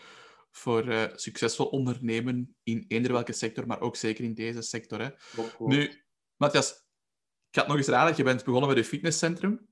voor 0.58 0.86
uh, 0.86 1.04
succesvol 1.16 1.66
ondernemen 1.66 2.56
in 2.64 2.86
eender 2.88 3.12
welke 3.12 3.34
sector, 3.34 3.68
maar 3.68 3.82
ook 3.82 3.96
zeker 3.96 4.24
in 4.24 4.34
deze 4.34 4.62
sector. 4.62 5.00
Hè. 5.02 5.10
Nu, 5.60 6.04
Matthias, 6.36 6.72
ik 7.50 7.56
had 7.56 7.68
nog 7.68 7.78
eens 7.78 7.88
raden, 7.88 8.18
je 8.18 8.24
bent 8.24 8.44
begonnen 8.44 8.70
bij 8.70 8.78
je 8.78 8.84
fitnesscentrum. 8.84 9.68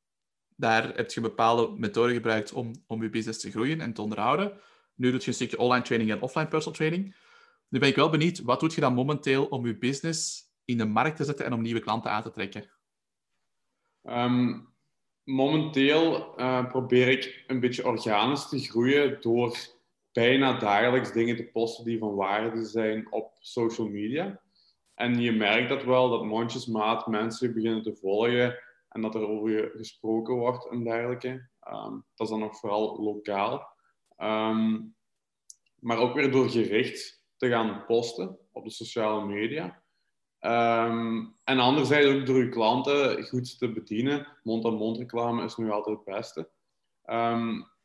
Daar 0.56 0.96
heb 0.96 1.12
je 1.12 1.22
bepaalde 1.22 1.78
methoden 1.78 2.14
gebruikt 2.14 2.54
om, 2.54 2.84
om 2.88 3.04
je 3.04 3.10
business 3.10 3.40
te 3.40 3.52
groeien 3.52 3.82
en 3.82 3.94
te 3.94 4.02
onderhouden. 4.02 4.60
Nu 4.96 5.12
doe 5.12 5.20
je 5.20 5.28
een 5.28 5.34
stukje 5.34 5.60
online 5.60 5.84
training 5.84 6.12
en 6.12 6.22
offline 6.22 6.48
personal 6.48 6.78
training. 6.78 7.16
Nu 7.70 7.80
ben 7.80 7.90
ik 7.90 7.96
wel 7.96 8.10
benieuwd, 8.10 8.42
wat 8.42 8.60
doe 8.60 8.72
je 8.76 8.82
dan 8.82 8.94
momenteel 8.94 9.46
om 9.46 9.66
je 9.66 9.78
business 9.78 10.44
in 10.66 10.78
de 10.78 10.86
markt 10.86 11.18
te 11.18 11.24
zetten 11.24 11.46
en 11.46 11.54
om 11.54 11.62
nieuwe 11.62 11.80
klanten 11.80 12.12
aan 12.12 12.24
te 12.24 12.32
trekken? 12.32 12.70
Ehm, 14.04 14.60
momenteel 15.24 16.34
uh, 16.40 16.68
probeer 16.68 17.08
ik 17.08 17.44
een 17.48 17.60
beetje 17.60 17.86
organisch 17.86 18.50
te 18.50 18.60
groeien 18.60 19.22
door 19.22 19.58
bijna 20.16 20.60
dagelijks 20.60 21.12
dingen 21.12 21.36
te 21.36 21.50
posten 21.52 21.86
die 21.86 22.00
van 22.00 22.16
waarde 22.16 22.66
zijn 22.66 23.12
op 23.12 23.34
social 23.40 23.88
media. 23.88 24.42
En 24.94 25.20
je 25.20 25.32
merkt 25.32 25.70
dat 25.70 25.84
wel, 25.84 26.10
dat 26.10 26.26
mondjesmaat 26.26 27.08
mensen 27.08 27.54
beginnen 27.54 27.84
te 27.84 27.96
volgen 27.96 28.60
en 28.90 29.02
dat 29.02 29.16
er 29.16 29.28
over 29.28 29.52
je 29.52 29.74
gesproken 29.76 30.36
wordt 30.36 30.68
en 30.70 30.84
dergelijke. 30.84 31.50
Um, 31.68 32.06
dat 32.16 32.28
is 32.28 32.30
dan 32.30 32.40
nog 32.40 32.60
vooral 32.60 33.04
lokaal. 33.04 33.68
Um, 34.18 34.96
maar 35.80 35.98
ook 35.98 36.14
weer 36.14 36.32
door 36.32 36.50
gericht 36.50 37.24
te 37.38 37.50
gaan 37.50 37.86
posten 37.86 38.38
op 38.52 38.64
de 38.64 38.72
sociale 38.72 39.26
media. 39.26 39.84
Um, 40.40 41.36
en 41.44 41.60
anderzijds 41.60 42.08
ook 42.08 42.26
door 42.26 42.36
uw 42.36 42.50
klanten 42.50 43.24
goed 43.24 43.58
te 43.58 43.72
bedienen. 43.72 44.28
Mond-aan-mond 44.44 44.98
reclame 44.98 45.44
is 45.44 45.56
nu 45.56 45.72
altijd 45.72 45.96
het 45.96 46.16
beste. 46.16 46.50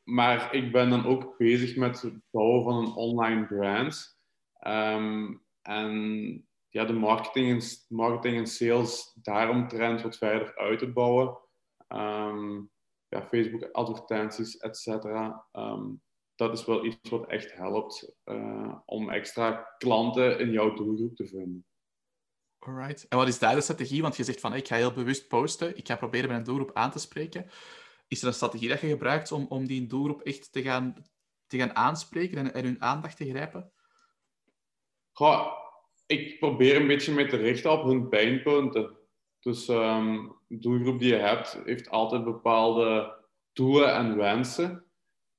Maar 0.04 0.54
ik 0.54 0.72
ben 0.72 0.90
dan 0.90 1.06
ook 1.06 1.36
bezig 1.36 1.76
met 1.76 2.02
het 2.02 2.14
bouwen 2.30 2.64
van 2.64 2.76
een 2.76 2.92
online 2.92 3.46
brand. 3.46 4.18
Um, 4.66 5.42
en 5.62 6.48
ja, 6.68 6.84
de 6.84 6.92
marketing 6.92 7.62
en, 7.62 7.68
marketing 7.88 8.36
en 8.36 8.46
sales 8.46 9.18
daaromtrent 9.22 10.02
wat 10.02 10.16
verder 10.16 10.56
uit 10.56 10.78
te 10.78 10.92
bouwen. 10.92 11.38
ja, 13.08 13.26
Facebook 13.28 13.68
advertenties, 13.72 14.56
et 14.56 14.76
cetera. 14.76 15.46
dat 16.34 16.52
is 16.52 16.64
wel 16.64 16.84
iets 16.84 17.10
wat 17.10 17.26
echt 17.26 17.52
helpt 17.52 18.14
uh, 18.24 18.78
om 18.84 19.10
extra 19.10 19.74
klanten 19.78 20.38
in 20.38 20.50
jouw 20.50 20.74
doelgroep 20.74 21.16
te 21.16 21.26
vinden. 21.26 21.64
Alright. 22.58 23.08
En 23.08 23.18
wat 23.18 23.28
is 23.28 23.38
daar 23.38 23.54
de 23.54 23.60
strategie? 23.60 24.02
Want 24.02 24.16
je 24.16 24.24
zegt 24.24 24.40
van 24.40 24.54
ik 24.54 24.66
ga 24.66 24.76
heel 24.76 24.92
bewust 24.92 25.28
posten, 25.28 25.76
ik 25.76 25.86
ga 25.86 25.96
proberen 25.96 26.28
mijn 26.28 26.42
doelgroep 26.42 26.70
aan 26.74 26.90
te 26.90 26.98
spreken. 26.98 27.50
Is 28.11 28.20
er 28.20 28.27
een 28.27 28.35
strategie 28.35 28.68
dat 28.68 28.81
je 28.81 28.88
gebruikt 28.88 29.33
om, 29.33 29.46
om 29.49 29.66
die 29.66 29.87
doelgroep 29.87 30.20
echt 30.20 30.53
te 30.53 30.62
gaan, 30.62 30.94
te 31.46 31.59
gaan 31.59 31.77
aanspreken 31.77 32.38
en, 32.38 32.55
en 32.55 32.64
hun 32.64 32.83
aandacht 32.83 33.16
te 33.16 33.29
grijpen? 33.29 33.73
Goh, 35.12 35.53
ik 36.07 36.38
probeer 36.38 36.77
een 36.77 36.87
beetje 36.87 37.12
mee 37.12 37.27
te 37.27 37.37
richten 37.37 37.73
op 37.73 37.85
hun 37.85 38.09
pijnpunten. 38.09 38.96
Dus 39.40 39.68
um, 39.68 40.37
de 40.46 40.59
doelgroep 40.59 40.99
die 40.99 41.09
je 41.09 41.20
hebt, 41.20 41.61
heeft 41.64 41.90
altijd 41.90 42.25
bepaalde 42.25 43.18
doelen 43.53 43.94
en 43.94 44.16
wensen. 44.16 44.85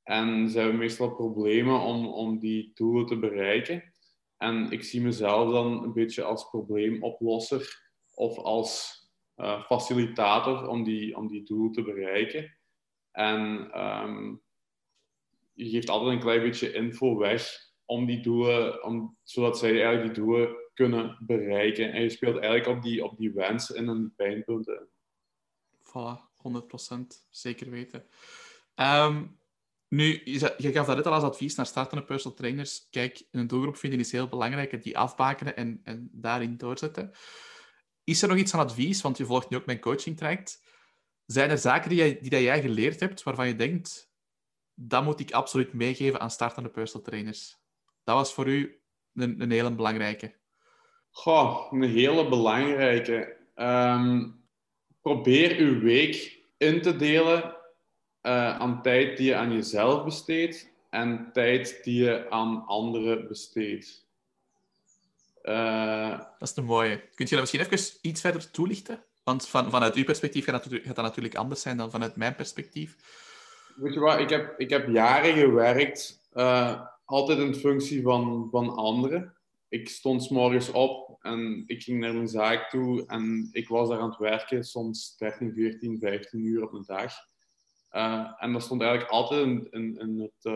En 0.04 0.50
ze 0.50 0.60
hebben 0.60 0.78
meestal 0.78 1.16
problemen 1.16 1.80
om, 1.80 2.08
om 2.08 2.40
die 2.40 2.72
doelen 2.74 3.06
te 3.06 3.20
bereiken. 3.20 3.94
En 4.38 4.72
ik 4.72 4.84
zie 4.84 5.02
mezelf 5.02 5.52
dan 5.52 5.84
een 5.84 5.94
beetje 5.94 6.24
als 6.24 6.50
probleemoplosser 6.50 7.92
of 8.14 8.38
als 8.38 9.02
uh, 9.36 9.64
facilitator 9.64 10.68
om 10.68 10.84
die, 10.84 11.18
om 11.18 11.28
die 11.28 11.44
doel 11.44 11.72
te 11.72 11.84
bereiken. 11.84 12.60
En 13.12 13.72
um, 13.82 14.42
je 15.54 15.70
geeft 15.70 15.90
altijd 15.90 16.14
een 16.14 16.20
klein 16.20 16.42
beetje 16.42 16.74
info 16.74 17.18
weg 17.18 17.70
om 17.86 18.06
die 18.06 18.22
doelen, 18.22 18.84
om, 18.84 19.18
zodat 19.24 19.58
zij 19.58 19.70
eigenlijk 19.70 20.04
die 20.04 20.24
doelen 20.24 20.56
kunnen 20.74 21.18
bereiken. 21.20 21.92
En 21.94 22.02
je 22.02 22.10
speelt 22.10 22.38
eigenlijk 22.38 22.78
op 22.78 22.84
die, 22.84 23.04
op 23.04 23.18
die 23.18 23.32
wensen 23.32 23.76
en 23.76 23.98
die 23.98 24.14
pijnpunten. 24.16 24.88
Voilà, 25.84 26.20
100%. 26.38 27.28
Zeker 27.30 27.70
weten. 27.70 28.06
Um, 28.76 29.40
nu, 29.88 30.22
je 30.58 30.72
gaf 30.72 30.86
dat 30.86 30.96
net 30.96 31.06
al 31.06 31.14
als 31.14 31.24
advies 31.24 31.56
naar 31.56 31.66
startende 31.66 32.04
personal 32.04 32.38
trainers. 32.38 32.88
Kijk, 32.90 33.24
een 33.32 33.48
doelgroep 33.48 33.78
vinden 33.78 34.00
is 34.00 34.12
heel 34.12 34.28
belangrijk. 34.28 34.84
Die 34.84 34.98
afbakenen 34.98 35.56
en, 35.56 35.82
en 35.84 36.10
daarin 36.12 36.58
doorzetten. 36.58 37.12
Is 38.04 38.22
er 38.22 38.28
nog 38.28 38.38
iets 38.38 38.54
aan 38.54 38.60
advies? 38.60 39.02
Want 39.02 39.18
je 39.18 39.26
volgt 39.26 39.50
nu 39.50 39.58
ook 39.58 39.66
mijn 39.66 39.80
coaching 39.80 40.18
traject. 40.18 40.64
Zijn 41.32 41.50
er 41.50 41.58
zaken 41.58 41.90
die, 41.90 41.98
jij, 41.98 42.20
die 42.22 42.42
jij 42.42 42.62
geleerd 42.62 43.00
hebt 43.00 43.24
waarvan 43.24 43.48
je 43.48 43.56
denkt, 43.56 44.12
dat 44.74 45.04
moet 45.04 45.20
ik 45.20 45.32
absoluut 45.32 45.74
meegeven 45.74 46.20
aan 46.20 46.32
startende 46.32 46.70
personal 46.70 47.08
trainers? 47.08 47.58
Dat 48.04 48.16
was 48.16 48.34
voor 48.34 48.48
u 48.48 48.82
een, 49.14 49.42
een 49.42 49.52
hele 49.52 49.72
belangrijke. 49.72 50.34
Goh, 51.10 51.72
een 51.72 51.84
hele 51.84 52.30
belangrijke. 52.30 53.38
Ehm, 53.56 54.30
probeer 55.02 55.58
uw 55.58 55.80
week 55.80 56.40
in 56.58 56.82
te 56.82 56.96
delen 56.96 57.44
uh, 58.22 58.60
aan 58.60 58.82
tijd 58.82 59.18
die 59.18 59.26
je 59.26 59.36
aan 59.36 59.54
jezelf 59.54 60.04
besteedt 60.04 60.70
en 60.90 61.30
tijd 61.34 61.84
die 61.84 62.04
je 62.04 62.30
aan 62.30 62.66
anderen 62.66 63.28
besteedt. 63.28 64.08
Uh, 65.44 66.20
dat 66.20 66.50
is 66.50 66.56
een 66.56 66.66
mooie. 66.66 67.10
Kunt 67.16 67.30
je 67.30 67.36
dat 67.36 67.52
misschien 67.52 67.78
even 67.78 68.00
iets 68.02 68.22
verder 68.22 68.52
toelichten? 68.52 69.04
Want 69.24 69.48
van, 69.48 69.70
vanuit 69.70 69.96
uw 69.96 70.04
perspectief 70.04 70.46
gaat 70.46 70.70
dat, 70.70 70.82
gaat 70.84 70.96
dat 70.96 71.06
natuurlijk 71.06 71.36
anders 71.36 71.62
zijn 71.62 71.78
dan 71.78 71.92
vanuit 71.92 72.16
mijn 72.16 72.36
perspectief. 72.36 72.96
Weet 73.76 73.94
je 73.94 74.00
wat, 74.00 74.20
ik 74.20 74.30
heb, 74.30 74.60
ik 74.60 74.70
heb 74.70 74.90
jaren 74.90 75.34
gewerkt, 75.34 76.30
uh, 76.34 76.82
altijd 77.06 77.40
in 77.40 77.56
functie 77.56 78.02
van, 78.02 78.48
van 78.52 78.70
anderen. 78.76 79.36
Ik 79.70 79.90
stond 79.90 80.24
s 80.24 80.30
morgens 80.30 80.72
op 80.72 81.18
en 81.22 81.64
ik 81.68 81.84
ging 81.84 82.00
naar 82.00 82.14
mijn 82.14 82.28
zaak 82.28 82.70
toe 82.70 83.06
en 83.08 83.50
ik 83.52 83.68
was 83.68 83.90
daar 83.90 84.00
aan 84.00 84.10
het 84.10 84.18
werken, 84.18 84.64
soms 84.64 85.18
13, 85.18 85.54
14, 85.54 86.00
15 86.00 86.46
uur 86.46 86.64
op 86.64 86.74
een 86.74 86.84
dag. 86.86 87.14
Uh, 87.92 88.32
en 88.38 88.54
dat 88.54 88.64
stond 88.64 88.82
eigenlijk 88.82 89.12
altijd 89.12 89.68
in, 89.70 90.20
het. 90.20 90.54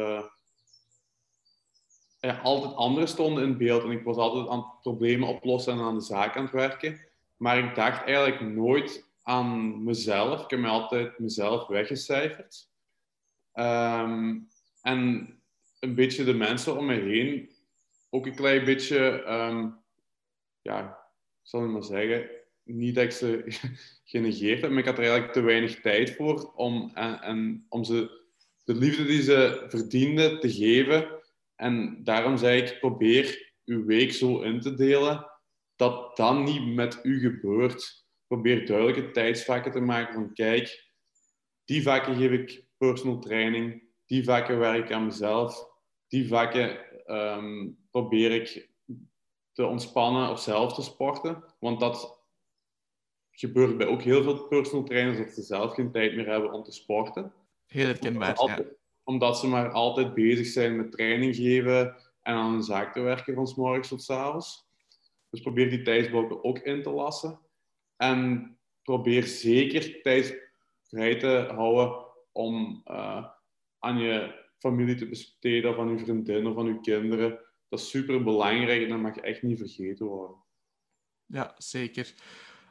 Ja, 2.19 2.39
altijd 2.39 2.75
anderen 2.75 3.08
stonden 3.08 3.43
in 3.43 3.58
beeld. 3.58 3.84
En 3.84 3.91
ik 3.91 4.04
was 4.04 4.15
altijd 4.17 4.47
aan 4.47 4.73
problemen 4.82 5.28
oplossen 5.28 5.73
en 5.73 5.80
aan 5.80 5.95
de 5.95 6.01
zaak 6.01 6.38
aan 6.38 6.43
het 6.43 6.54
werken. 6.54 6.99
Maar 7.37 7.57
ik 7.57 7.75
dacht 7.75 8.03
eigenlijk 8.03 8.41
nooit 8.41 9.09
aan 9.21 9.83
mezelf. 9.83 10.43
Ik 10.43 10.49
heb 10.49 10.59
me 10.59 10.67
altijd 10.67 11.19
mezelf 11.19 11.67
weggecijferd. 11.67 12.69
Um, 13.53 14.49
en 14.81 15.29
een 15.79 15.95
beetje 15.95 16.23
de 16.23 16.33
mensen 16.33 16.77
om 16.77 16.85
me 16.85 16.93
heen 16.93 17.49
ook 18.09 18.25
een 18.25 18.35
klein 18.35 18.65
beetje, 18.65 19.23
um, 19.29 19.77
ja, 20.61 20.97
zal 21.41 21.63
ik 21.63 21.69
maar 21.69 21.83
zeggen, 21.83 22.29
niet 22.63 22.95
dat 22.95 23.03
ik 23.03 23.11
ze 23.11 23.43
genegeerd 24.11 24.61
heb, 24.61 24.69
maar 24.69 24.79
ik 24.79 24.85
had 24.85 24.97
er 24.97 25.03
eigenlijk 25.03 25.33
te 25.33 25.41
weinig 25.41 25.81
tijd 25.81 26.15
voor 26.15 26.53
om, 26.55 26.91
en, 26.93 27.21
en, 27.21 27.65
om 27.69 27.83
ze 27.83 28.23
de 28.63 28.75
liefde 28.75 29.05
die 29.05 29.21
ze 29.21 29.65
verdienden 29.67 30.39
te 30.39 30.51
geven. 30.53 31.07
En 31.55 32.03
daarom 32.03 32.37
zei 32.37 32.61
ik, 32.61 32.79
probeer 32.79 33.53
uw 33.65 33.85
week 33.85 34.13
zo 34.13 34.41
in 34.41 34.61
te 34.61 34.73
delen 34.73 35.25
dat 35.75 36.17
dat 36.17 36.43
niet 36.43 36.75
met 36.75 36.99
u 37.03 37.19
gebeurt. 37.19 38.05
Probeer 38.27 38.65
duidelijke 38.65 39.11
tijdsvakken 39.11 39.71
te 39.71 39.79
maken 39.79 40.13
van 40.13 40.33
kijk, 40.33 40.91
die 41.65 41.83
vakken 41.83 42.15
geef 42.15 42.31
ik 42.31 42.65
personal 42.77 43.19
training, 43.19 43.83
die 44.05 44.23
vakken 44.23 44.59
werk 44.59 44.85
ik 44.85 44.91
aan 44.91 45.05
mezelf, 45.05 45.67
die 46.07 46.27
vakken 46.27 46.79
um, 47.05 47.77
probeer 47.91 48.31
ik 48.31 48.69
te 49.51 49.65
ontspannen 49.65 50.29
of 50.29 50.39
zelf 50.39 50.73
te 50.73 50.81
sporten. 50.81 51.43
Want 51.59 51.79
dat 51.79 52.23
gebeurt 53.31 53.77
bij 53.77 53.88
ook 53.88 54.01
heel 54.01 54.23
veel 54.23 54.47
personal 54.47 54.85
trainers 54.85 55.17
dat 55.17 55.29
ze 55.29 55.41
zelf 55.41 55.73
geen 55.73 55.91
tijd 55.91 56.15
meer 56.15 56.27
hebben 56.27 56.51
om 56.51 56.63
te 56.63 56.71
sporten. 56.71 57.33
Heel 57.65 57.85
herkenbaar, 57.85 58.43
ja. 58.45 58.59
Omdat 59.03 59.39
ze 59.39 59.47
maar 59.47 59.71
altijd 59.71 60.13
bezig 60.13 60.47
zijn 60.47 60.75
met 60.75 60.91
training 60.91 61.35
geven 61.35 61.95
en 62.21 62.35
aan 62.35 62.53
een 62.53 62.63
zaak 62.63 62.93
te 62.93 63.01
werken 63.01 63.33
van 63.33 63.47
s 63.47 63.55
morgens 63.55 63.88
tot 63.88 64.03
s 64.03 64.09
avonds. 64.09 64.64
Dus 65.35 65.43
probeer 65.43 65.69
die 65.69 65.81
tijdsblokken 65.81 66.43
ook 66.43 66.59
in 66.59 66.83
te 66.83 66.89
lassen. 66.89 67.39
En 67.97 68.57
probeer 68.83 69.23
zeker 69.23 70.01
tijd 70.01 70.51
vrij 70.81 71.15
te 71.15 71.51
houden 71.53 72.05
om 72.31 72.81
uh, 72.87 73.25
aan 73.79 73.97
je 73.97 74.43
familie 74.57 74.95
te 74.95 75.07
besteden, 75.07 75.71
of 75.71 75.77
aan 75.77 75.89
je 75.89 76.03
vriendin 76.03 76.47
of 76.47 76.57
aan 76.57 76.65
je 76.65 76.79
kinderen. 76.79 77.39
Dat 77.69 77.79
is 77.79 77.89
super 77.89 78.23
belangrijk 78.23 78.83
en 78.83 78.89
dat 78.89 78.99
mag 78.99 79.15
echt 79.15 79.41
niet 79.41 79.57
vergeten 79.57 80.05
worden. 80.05 80.37
Ja, 81.25 81.55
zeker. 81.57 82.13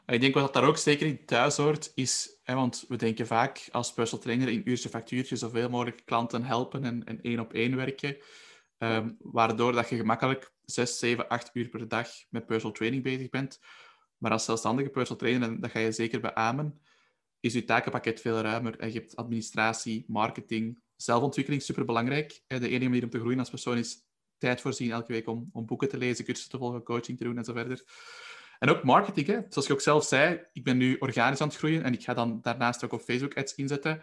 Ik 0.07 0.20
denk 0.20 0.35
wat 0.35 0.53
daar 0.53 0.64
ook 0.64 0.77
zeker 0.77 1.07
in 1.07 1.24
thuis 1.24 1.57
hoort, 1.57 1.92
is, 1.94 2.40
hè, 2.42 2.55
want 2.55 2.85
we 2.88 2.96
denken 2.96 3.27
vaak 3.27 3.68
als 3.70 3.92
personal 3.92 4.24
trainer 4.24 4.48
in 4.48 4.68
uurtje 4.68 4.88
factuurtje 4.88 5.37
zoveel 5.37 5.68
mogelijk 5.68 6.03
klanten 6.05 6.44
helpen 6.44 6.85
en, 6.85 7.05
en 7.05 7.22
één 7.22 7.40
op 7.40 7.53
één 7.53 7.77
werken, 7.77 8.16
ehm, 8.79 9.11
waardoor 9.18 9.72
dat 9.72 9.88
je 9.88 9.96
gemakkelijk 9.96 10.54
6, 10.66 10.98
7, 10.98 11.29
8 11.29 11.50
uur 11.53 11.68
per 11.68 11.88
dag 11.88 12.09
met 12.29 12.46
personal 12.46 12.77
training 12.77 13.03
bezig 13.03 13.31
bent. 13.31 13.61
Maar 14.18 14.31
als 14.31 14.44
zelfstandige 14.44 14.88
personal 14.88 15.18
trainer, 15.18 15.48
en 15.48 15.61
dat 15.61 15.70
ga 15.70 15.79
je 15.79 15.92
zeker 15.92 16.20
beamen, 16.20 16.81
is 17.40 17.53
je 17.53 17.64
takenpakket 17.64 18.20
veel 18.20 18.40
ruimer. 18.40 18.79
En 18.79 18.92
je 18.92 18.98
hebt 18.98 19.16
administratie, 19.16 20.05
marketing, 20.09 20.83
zelfontwikkeling 20.96 21.62
superbelangrijk. 21.62 22.42
De 22.46 22.68
enige 22.68 22.88
manier 22.88 23.03
om 23.03 23.11
te 23.11 23.18
groeien 23.18 23.38
als 23.38 23.50
persoon 23.50 23.79
is 23.79 24.05
tijd 24.38 24.61
voorzien 24.61 24.90
elke 24.90 25.12
week 25.12 25.29
om, 25.29 25.48
om 25.53 25.66
boeken 25.66 25.88
te 25.88 25.98
lezen, 25.98 26.24
cursussen 26.24 26.53
te 26.53 26.59
volgen, 26.59 26.83
coaching 26.83 27.18
te 27.18 27.24
doen 27.24 27.38
en 27.38 27.44
zo 27.44 27.53
verder. 27.53 27.85
En 28.59 28.68
ook 28.68 28.83
marketing, 28.83 29.27
hè. 29.27 29.40
zoals 29.48 29.66
je 29.66 29.72
ook 29.72 29.81
zelf 29.81 30.05
zei, 30.05 30.40
ik 30.53 30.64
ben 30.64 30.77
nu 30.77 30.96
organisch 30.98 31.40
aan 31.40 31.48
het 31.48 31.57
groeien 31.57 31.83
en 31.83 31.92
ik 31.92 32.03
ga 32.03 32.14
dan 32.14 32.40
daarnaast 32.42 32.85
ook 32.85 32.92
op 32.92 33.00
Facebook 33.00 33.37
ads 33.37 33.55
inzetten. 33.55 34.03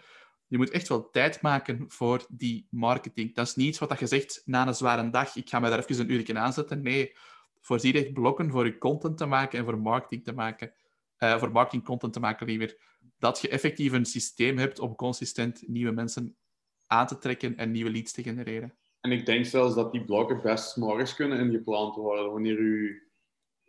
Je 0.51 0.57
moet 0.57 0.69
echt 0.69 0.87
wel 0.87 1.09
tijd 1.09 1.41
maken 1.41 1.85
voor 1.87 2.25
die 2.29 2.67
marketing. 2.69 3.35
Dat 3.35 3.47
is 3.47 3.55
niet 3.55 3.67
iets 3.67 3.79
wat 3.79 3.99
je 3.99 4.07
zegt 4.07 4.41
na 4.45 4.67
een 4.67 4.75
zware 4.75 5.09
dag, 5.09 5.35
ik 5.35 5.49
ga 5.49 5.59
mij 5.59 5.69
daar 5.69 5.79
even 5.79 5.99
een 5.99 6.11
uurtje 6.11 6.37
aanzetten. 6.37 6.81
Nee, 6.81 7.13
voorzie 7.59 7.93
echt 7.93 8.13
blokken 8.13 8.51
voor 8.51 8.65
je 8.65 8.77
content 8.77 9.17
te 9.17 9.25
maken 9.25 9.59
en 9.59 9.65
voor 9.65 9.79
marketing 9.79 10.23
te 10.23 10.33
maken. 10.33 10.73
Uh, 11.19 11.39
voor 11.39 11.51
marketing 11.51 11.83
content 11.83 12.13
te 12.13 12.19
maken 12.19 12.47
liever. 12.47 12.77
Dat 13.17 13.39
je 13.41 13.49
effectief 13.49 13.91
een 13.91 14.05
systeem 14.05 14.57
hebt 14.57 14.79
om 14.79 14.95
consistent 14.95 15.67
nieuwe 15.67 15.91
mensen 15.91 16.35
aan 16.87 17.07
te 17.07 17.17
trekken 17.17 17.57
en 17.57 17.71
nieuwe 17.71 17.91
leads 17.91 18.11
te 18.11 18.23
genereren. 18.23 18.75
En 18.99 19.11
ik 19.11 19.25
denk 19.25 19.45
zelfs 19.45 19.75
dat 19.75 19.91
die 19.91 20.05
blokken 20.05 20.41
best 20.41 20.77
morgens 20.77 21.15
kunnen 21.15 21.39
ingepland 21.39 21.95
worden 21.95 22.31
wanneer 22.31 22.57
u 22.57 23.03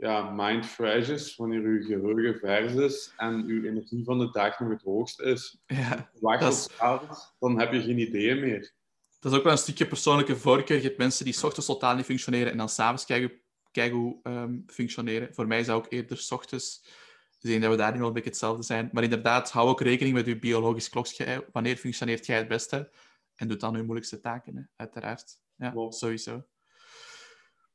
ja, 0.03 0.31
mind 0.31 0.67
fresh 0.67 1.09
is, 1.09 1.37
wanneer 1.37 1.61
uw 1.61 1.83
geheugen 1.83 2.38
vers 2.38 2.75
is 2.75 3.12
en 3.17 3.45
uw 3.47 3.65
energie 3.65 4.05
van 4.05 4.19
de 4.19 4.31
dag 4.31 4.61
nog 4.61 4.71
het 4.71 4.83
hoogst 4.83 5.21
is. 5.21 5.59
Ja, 5.67 6.11
Wacht 6.21 6.43
is... 6.43 6.79
avond, 6.79 7.35
dan 7.38 7.59
heb 7.59 7.73
je 7.73 7.83
geen 7.83 7.99
ideeën 7.99 8.41
meer. 8.41 8.75
dat 9.21 9.33
is 9.33 9.38
ook 9.38 9.45
wel 9.45 9.53
een 9.53 9.59
stukje 9.59 9.87
persoonlijke 9.87 10.37
voorkeur. 10.37 10.77
Je 10.77 10.83
hebt 10.83 10.99
mensen 10.99 11.25
die 11.25 11.35
s 11.35 11.43
ochtends 11.43 11.67
totaal 11.67 11.97
niet 11.97 12.05
functioneren 12.05 12.53
en 12.53 12.59
dan 12.59 12.69
s'avonds 12.69 13.05
kijken, 13.05 13.33
kijken 13.71 13.99
hoe 13.99 14.21
um, 14.23 14.65
functioneren. 14.67 15.35
Voor 15.35 15.47
mij 15.47 15.61
is 15.61 15.67
dat 15.67 15.77
ook 15.77 15.87
eerder 15.88 16.19
s 16.19 16.31
ochtends. 16.31 16.81
Dus 16.83 17.51
ik 17.51 17.51
denk 17.51 17.62
dat 17.62 17.71
we 17.71 17.77
daar 17.77 17.93
nu 17.93 17.99
wel 17.99 18.07
een 18.07 18.12
beetje 18.12 18.29
hetzelfde 18.29 18.62
zijn. 18.62 18.88
Maar 18.93 19.03
inderdaad, 19.03 19.51
hou 19.51 19.69
ook 19.69 19.81
rekening 19.81 20.15
met 20.15 20.27
je 20.27 20.38
biologisch 20.38 20.88
klokje. 20.88 21.49
Wanneer 21.53 21.77
functioneert 21.77 22.27
jij 22.27 22.37
het 22.37 22.49
beste? 22.49 22.91
En 23.35 23.49
doe 23.49 23.57
dan 23.57 23.77
je 23.77 23.83
moeilijkste 23.83 24.21
taken, 24.21 24.57
hè? 24.57 24.62
uiteraard. 24.77 25.41
Ja, 25.57 25.91
sowieso. 25.91 26.45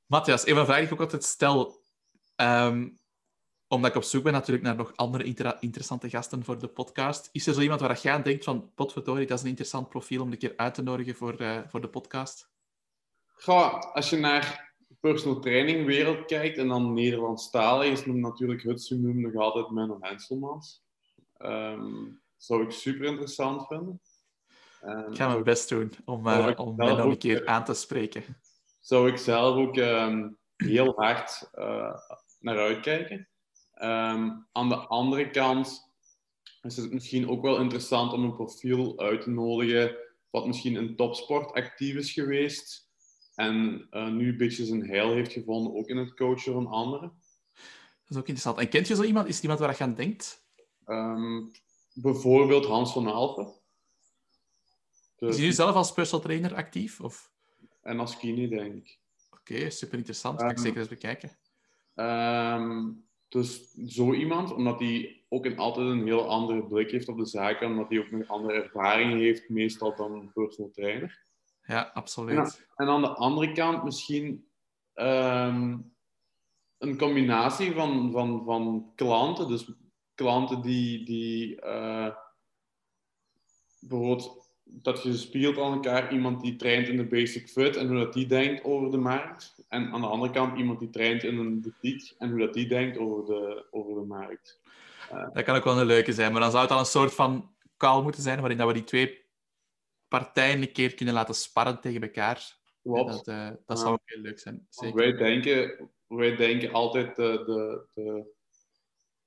Matthias, 0.06 0.48
een 0.48 0.56
de 0.56 0.66
vragen 0.66 0.76
die 0.76 0.86
ik 0.86 0.94
ook 0.94 1.02
altijd 1.02 1.24
stel, 1.24 1.86
um, 2.42 2.98
omdat 3.68 3.90
ik 3.90 3.96
op 3.96 4.04
zoek 4.04 4.24
ben 4.24 4.34
natuurlijk 4.34 4.66
naar 4.66 4.76
nog 4.76 4.96
andere 4.96 5.24
interessante 5.60 6.10
gasten 6.10 6.44
voor 6.44 6.60
de 6.60 6.68
podcast. 6.68 7.30
Is 7.32 7.48
er 7.48 7.54
zo 7.54 7.62
iemand 7.62 7.82
waar 7.82 8.00
je 8.02 8.12
aan 8.12 8.22
denkt 8.22 8.44
van, 8.44 8.72
potverdorie, 8.76 9.28
dat 9.28 9.38
is 9.38 9.44
een 9.44 9.50
interessant 9.50 9.90
profiel 9.90 10.22
om 10.22 10.32
een 10.32 10.38
keer 10.38 10.54
uit 10.56 10.74
te 10.74 10.82
nodigen 10.82 11.16
voor, 11.16 11.42
uh, 11.42 11.60
voor 11.68 11.82
de 11.82 11.90
podcast? 11.90 12.50
Goh, 13.26 13.94
als 13.94 14.10
je 14.10 14.18
naar 14.18 14.76
personal 15.00 15.40
training 15.40 15.86
wereld 15.86 16.26
kijkt 16.26 16.58
en 16.58 16.68
dan 16.68 16.94
Nederlandstalig, 16.94 17.92
is 17.92 18.06
natuurlijk 18.06 18.64
het 18.64 18.90
nog 18.90 19.36
altijd 19.36 19.70
Menno 19.70 19.98
Henselmans. 20.02 20.84
Um, 21.38 22.22
zou 22.38 22.64
ik 22.64 22.72
super 22.72 23.06
interessant 23.06 23.68
vinden. 23.68 24.02
ik 25.10 25.16
ga 25.16 25.28
mijn 25.28 25.44
best 25.44 25.70
doen 25.70 25.92
om, 26.06 26.28
uh, 26.28 26.52
om 26.56 26.76
Menno 26.76 27.10
een 27.10 27.18
keer 27.18 27.48
aan 27.48 27.64
te 27.64 27.74
spreken. 27.74 28.24
Zou 28.80 29.10
ik 29.10 29.18
zelf 29.18 29.56
ook 29.56 29.78
um, 29.78 30.38
heel 30.56 30.94
hard 30.96 31.50
uh, 31.56 31.94
naar 32.48 32.66
uitkijken. 32.66 33.18
Um, 33.82 34.48
aan 34.52 34.70
de 34.70 34.76
andere 34.76 35.30
kant 35.30 35.92
is 36.62 36.78
het 36.78 36.94
misschien 36.94 37.30
ook 37.30 37.42
wel 37.42 37.60
interessant 37.60 38.14
om 38.14 38.24
een 38.24 38.36
profiel 38.36 39.00
uit 39.00 39.22
te 39.22 39.30
nodigen 39.30 39.98
wat 40.30 40.48
misschien 40.48 40.76
in 40.76 40.96
topsport 40.96 41.52
actief 41.52 41.96
is 41.96 42.12
geweest 42.12 42.90
en 43.36 43.88
uh, 43.92 44.08
nu 44.08 44.30
een 44.30 44.38
beetje 44.38 44.66
zijn 44.66 44.88
heil 44.88 45.14
heeft 45.14 45.32
gevonden, 45.32 45.76
ook 45.76 45.88
in 45.88 45.98
het 45.98 46.14
coachen 46.14 46.54
van 46.54 46.68
anderen. 46.68 47.22
Dat 48.08 48.10
is 48.10 48.18
ook 48.18 48.28
interessant. 48.28 48.58
En 48.58 48.70
kent 48.70 48.88
je 48.88 48.96
zo 48.96 49.04
iemand? 49.04 49.28
Is 49.28 49.34
het 49.34 49.44
iemand 49.44 49.60
waar 49.60 49.76
je 49.78 49.84
aan 49.84 49.96
denkt? 49.96 50.46
Um, 50.86 51.52
bijvoorbeeld 51.94 52.66
Hans 52.66 52.92
van 52.92 53.08
Alphen. 53.08 53.54
Is 55.18 55.36
hij 55.36 55.46
nu 55.46 55.52
zelf 55.52 55.76
als 55.76 55.94
personal 55.94 56.26
trainer 56.26 56.56
actief? 56.56 57.02
Of? 57.02 57.32
En 57.82 58.00
als 58.00 58.18
kine, 58.18 58.48
denk 58.48 58.74
ik. 58.74 59.00
Oké, 59.30 59.70
super 59.70 59.98
interessant. 59.98 60.42
Ga 60.42 60.50
ik 60.50 60.60
zeker 60.60 60.80
eens 60.80 60.88
bekijken. 60.88 61.38
Um, 62.00 63.06
dus 63.28 63.74
zo 63.74 64.14
iemand, 64.14 64.54
omdat 64.54 64.80
hij 64.80 65.26
ook 65.30 65.46
een, 65.46 65.58
altijd 65.58 65.88
een 65.88 66.06
heel 66.06 66.30
andere 66.30 66.64
blik 66.64 66.92
heeft 66.92 67.08
op 67.08 67.18
de 67.18 67.26
zaken, 67.26 67.68
omdat 67.68 67.90
hij 67.90 68.00
ook 68.00 68.12
een 68.12 68.28
andere 68.28 68.62
ervaring 68.62 69.14
heeft, 69.14 69.50
meestal 69.50 69.96
dan 69.96 70.14
een 70.14 70.32
personal 70.32 70.72
trainer. 70.72 71.26
Ja, 71.64 71.92
absoluut. 71.94 72.68
En, 72.76 72.88
aan 72.88 73.02
de 73.02 73.08
andere 73.08 73.52
kant 73.52 73.84
misschien 73.84 74.48
um, 74.96 75.94
een 76.78 76.98
combinatie 76.98 77.74
van, 77.74 78.12
van, 78.12 78.44
van 78.46 78.92
klanten. 78.96 79.48
Dus 79.48 79.72
klanten 80.16 80.62
die, 80.62 81.06
die 81.06 81.62
uh, 81.64 82.16
bijvoorbeeld 83.80 84.52
dat 84.64 85.04
je 85.04 85.14
speelt 85.14 85.58
aan 85.58 85.74
elkaar, 85.74 86.14
iemand 86.14 86.42
die 86.42 86.56
traint 86.56 86.88
in 86.88 86.98
de 86.98 87.08
basic 87.08 87.50
fit 87.50 87.76
en 87.76 87.88
hoe 87.88 87.98
dat 87.98 88.14
die 88.14 88.28
denkt 88.28 88.64
over 88.64 88.92
de 88.92 88.98
markt. 88.98 89.57
En 89.68 89.92
aan 89.92 90.02
de 90.02 90.08
andere 90.08 90.34
kant 90.34 90.58
iemand 90.58 90.80
die 90.80 90.90
traint 90.90 91.24
in 91.24 91.38
een 91.38 91.62
boutique 91.62 92.16
en 92.18 92.30
hoe 92.30 92.40
dat 92.40 92.54
die 92.54 92.68
denkt 92.68 92.98
over 92.98 93.26
de, 93.26 93.68
over 93.72 94.02
de 94.02 94.08
markt. 94.08 94.62
Uh, 95.14 95.34
dat 95.34 95.44
kan 95.44 95.56
ook 95.56 95.64
wel 95.64 95.80
een 95.80 95.86
leuke 95.86 96.14
zijn, 96.14 96.32
maar 96.32 96.42
dan 96.42 96.52
zou 96.52 96.64
het 96.64 96.72
al 96.72 96.80
een 96.80 96.86
soort 96.86 97.14
van 97.14 97.56
call 97.78 98.02
moeten 98.02 98.22
zijn 98.22 98.40
waarin 98.40 98.58
dat 98.58 98.68
we 98.68 98.74
die 98.74 98.84
twee 98.84 99.26
partijen 100.08 100.62
een 100.62 100.72
keer 100.72 100.94
kunnen 100.94 101.14
laten 101.14 101.36
sparren 101.36 101.82
tegen 101.82 102.02
elkaar. 102.02 102.56
Dat, 102.84 103.28
uh, 103.28 103.50
dat 103.66 103.80
zou 103.80 103.92
ook 103.92 104.02
heel 104.04 104.22
leuk 104.22 104.40
zijn. 104.40 104.68
Zeker. 104.70 104.96
Wij, 104.96 105.12
denken, 105.12 105.90
wij 106.08 106.36
denken 106.36 106.74
altijd 106.74 107.16
de, 107.16 107.44
de, 107.46 107.88
de, 107.94 108.34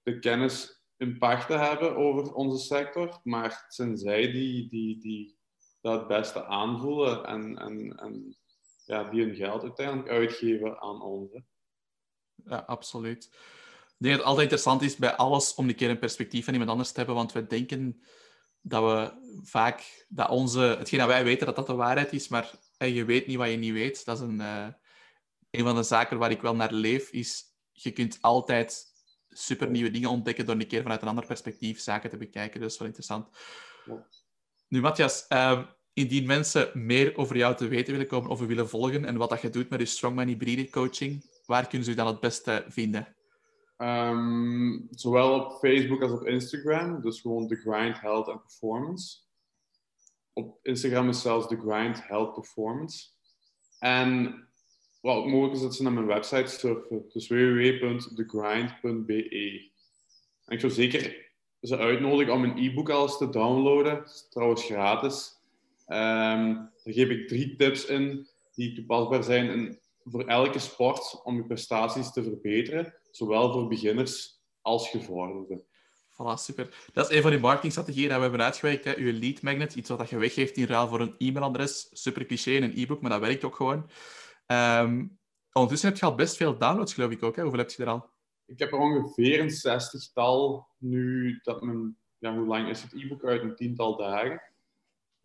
de 0.03 0.19
kennis 0.19 0.85
een 0.97 1.19
pacht 1.19 1.47
te 1.47 1.57
hebben 1.57 1.97
over 1.97 2.35
onze 2.35 2.65
sector, 2.65 3.21
maar 3.23 3.45
het 3.45 3.75
zijn 3.75 3.97
zij 3.97 4.33
die, 4.33 4.69
die, 4.69 5.01
die 5.01 5.39
dat 5.81 5.99
het 5.99 6.09
beste 6.09 6.45
aanvoelen 6.45 7.25
en, 7.25 7.59
en, 7.59 7.97
en 7.99 8.37
ja, 8.91 9.05
die 9.05 9.23
hun 9.23 9.35
geld 9.35 9.63
uiteindelijk 9.63 10.09
uitgeven 10.09 10.81
aan 10.81 11.03
ons. 11.03 11.33
Ja, 12.45 12.57
absoluut. 12.57 13.25
Ik 13.25 14.07
denk 14.07 14.17
dat 14.17 14.21
het 14.21 14.23
altijd 14.23 14.43
interessant 14.43 14.83
is 14.83 14.97
bij 14.97 15.15
alles 15.17 15.55
om 15.55 15.69
een 15.69 15.75
keer 15.75 15.91
een 15.91 15.99
perspectief 15.99 16.45
van 16.45 16.53
iemand 16.53 16.71
anders 16.71 16.91
te 16.91 16.99
hebben, 16.99 17.15
want 17.15 17.33
we 17.33 17.47
denken 17.47 18.03
dat 18.61 18.83
we 18.83 19.13
vaak, 19.43 20.07
dat 20.09 20.29
onze, 20.29 20.61
hetgeen 20.61 20.99
dat 20.99 21.09
wij 21.09 21.25
weten, 21.25 21.47
dat 21.47 21.57
dat 21.57 21.67
de 21.67 21.75
waarheid 21.75 22.13
is, 22.13 22.29
maar 22.29 22.51
je 22.79 23.05
weet 23.05 23.27
niet 23.27 23.37
wat 23.37 23.51
je 23.51 23.57
niet 23.57 23.73
weet. 23.73 24.05
Dat 24.05 24.17
is 24.17 24.23
een, 24.23 24.41
uh, 24.41 24.69
een 25.51 25.65
van 25.65 25.75
de 25.75 25.83
zaken 25.83 26.19
waar 26.19 26.31
ik 26.31 26.41
wel 26.41 26.55
naar 26.55 26.73
leef, 26.73 27.11
is 27.11 27.45
je 27.73 27.91
kunt 27.91 28.19
altijd 28.21 28.87
super 29.29 29.71
nieuwe 29.71 29.91
dingen 29.91 30.11
ontdekken 30.11 30.47
door 30.47 30.55
een 30.55 30.67
keer 30.67 30.83
vanuit 30.83 31.03
een 31.03 31.09
ander 31.09 31.27
perspectief 31.27 31.81
zaken 31.81 32.11
te 32.11 32.17
bekijken. 32.17 32.61
Dus 32.61 32.79
wel 32.79 32.87
interessant. 32.87 33.29
Nu, 34.69 34.81
Matthias, 34.81 35.27
uh, 35.29 35.63
indien 36.01 36.27
mensen 36.27 36.71
meer 36.75 37.17
over 37.17 37.37
jou 37.37 37.57
te 37.57 37.69
weten 37.69 37.93
willen 37.93 38.09
komen 38.09 38.31
of 38.31 38.41
willen 38.41 38.69
volgen 38.69 39.05
en 39.05 39.17
wat 39.17 39.31
dat 39.31 39.41
je 39.41 39.51
doet 39.51 39.69
met 39.69 39.81
je 39.81 39.87
Strongman 39.87 40.27
hybride 40.27 40.71
coaching, 40.71 41.25
waar 41.47 41.67
kunnen 41.67 41.85
ze 41.85 41.91
je 41.91 41.97
dan 41.97 42.07
het 42.07 42.21
beste 42.21 42.65
vinden? 42.69 43.15
Um, 43.83 44.89
zowel 44.91 45.41
op 45.41 45.59
Facebook 45.59 46.03
als 46.03 46.13
op 46.13 46.27
Instagram. 46.27 47.01
Dus 47.01 47.21
gewoon 47.21 47.49
The 47.49 47.57
Grind 47.57 48.01
Health 48.01 48.29
and 48.29 48.43
Performance. 48.43 49.19
Op 50.33 50.59
Instagram 50.63 51.09
is 51.09 51.21
zelfs 51.21 51.49
The 51.49 51.57
Grind 51.57 52.07
Health 52.07 52.35
Performance. 52.35 53.09
En 53.79 54.35
wat 55.01 55.17
ook 55.17 55.27
mogelijk 55.27 55.55
is 55.55 55.61
dat 55.61 55.75
ze 55.75 55.83
naar 55.83 55.93
mijn 55.93 56.07
website 56.07 56.47
surfen. 56.47 57.05
Dus 57.13 57.29
www.thegrind.be. 57.29 59.71
En 60.45 60.55
ik 60.55 60.61
zou 60.61 60.73
zeker 60.73 61.31
ze 61.61 61.77
uitnodigen 61.77 62.33
om 62.33 62.45
een 62.45 62.59
e-book 62.59 62.91
alles 62.91 63.17
te 63.17 63.31
downloaden. 63.31 64.05
Is 64.05 64.27
trouwens 64.31 64.65
gratis. 64.65 65.40
Um, 65.93 66.55
daar 66.85 66.95
geef 66.95 67.09
ik 67.09 67.29
drie 67.29 67.57
tips 67.57 67.85
in 67.85 68.29
die 68.55 68.75
toepasbaar 68.75 69.25
zijn 69.25 69.51
in, 69.51 69.81
voor 70.05 70.25
elke 70.25 70.59
sport 70.59 71.21
om 71.25 71.37
je 71.37 71.47
prestaties 71.47 72.13
te 72.13 72.23
verbeteren. 72.23 72.95
Zowel 73.11 73.53
voor 73.53 73.69
beginners 73.69 74.41
als 74.61 74.91
gevorderden. 74.91 75.65
Voilà, 76.13 76.35
super. 76.35 76.89
Dat 76.93 77.11
is 77.11 77.17
een 77.17 77.23
van 77.23 77.31
die 77.31 77.41
marketingstrategieën 77.41 78.09
die 78.09 78.17
we 78.17 78.23
hebben 78.23 78.43
uitgewerkt. 78.43 78.85
Hè. 78.85 78.97
Uw 78.97 79.19
lead 79.19 79.43
magnet, 79.43 79.75
iets 79.75 79.89
wat 79.89 80.11
je 80.11 80.19
weggeeft 80.19 80.57
in 80.57 80.65
ruil 80.65 80.89
voor 80.89 81.01
een 81.01 81.15
e-mailadres. 81.19 81.89
Super 81.93 82.27
cliché 82.27 82.51
in 82.51 82.63
een 82.63 82.77
e-book, 82.77 83.01
maar 83.01 83.11
dat 83.11 83.21
werkt 83.21 83.45
ook 83.45 83.57
gewoon. 83.57 83.91
Um, 84.47 85.19
ondertussen 85.53 85.89
heb 85.89 85.99
je 85.99 86.07
al 86.07 86.15
best 86.15 86.37
veel 86.37 86.59
downloads, 86.59 86.95
geloof 86.95 87.11
ik 87.11 87.23
ook. 87.23 87.37
Hè? 87.37 87.43
Hoeveel 87.43 87.61
heb 87.61 87.71
je 87.71 87.83
er 87.83 87.89
al? 87.89 88.11
Ik 88.47 88.59
heb 88.59 88.73
er 88.73 88.79
ongeveer 88.79 89.41
een 89.41 89.51
zestigtal 89.51 90.69
nu. 90.79 91.39
Dat 91.43 91.63
mijn, 91.63 91.97
ja, 92.19 92.37
hoe 92.37 92.47
lang 92.47 92.69
is 92.69 92.83
het 92.83 92.93
e-book 92.93 93.25
uit? 93.25 93.43
Een 93.43 93.57
tiental 93.57 93.97
dagen. 93.97 94.43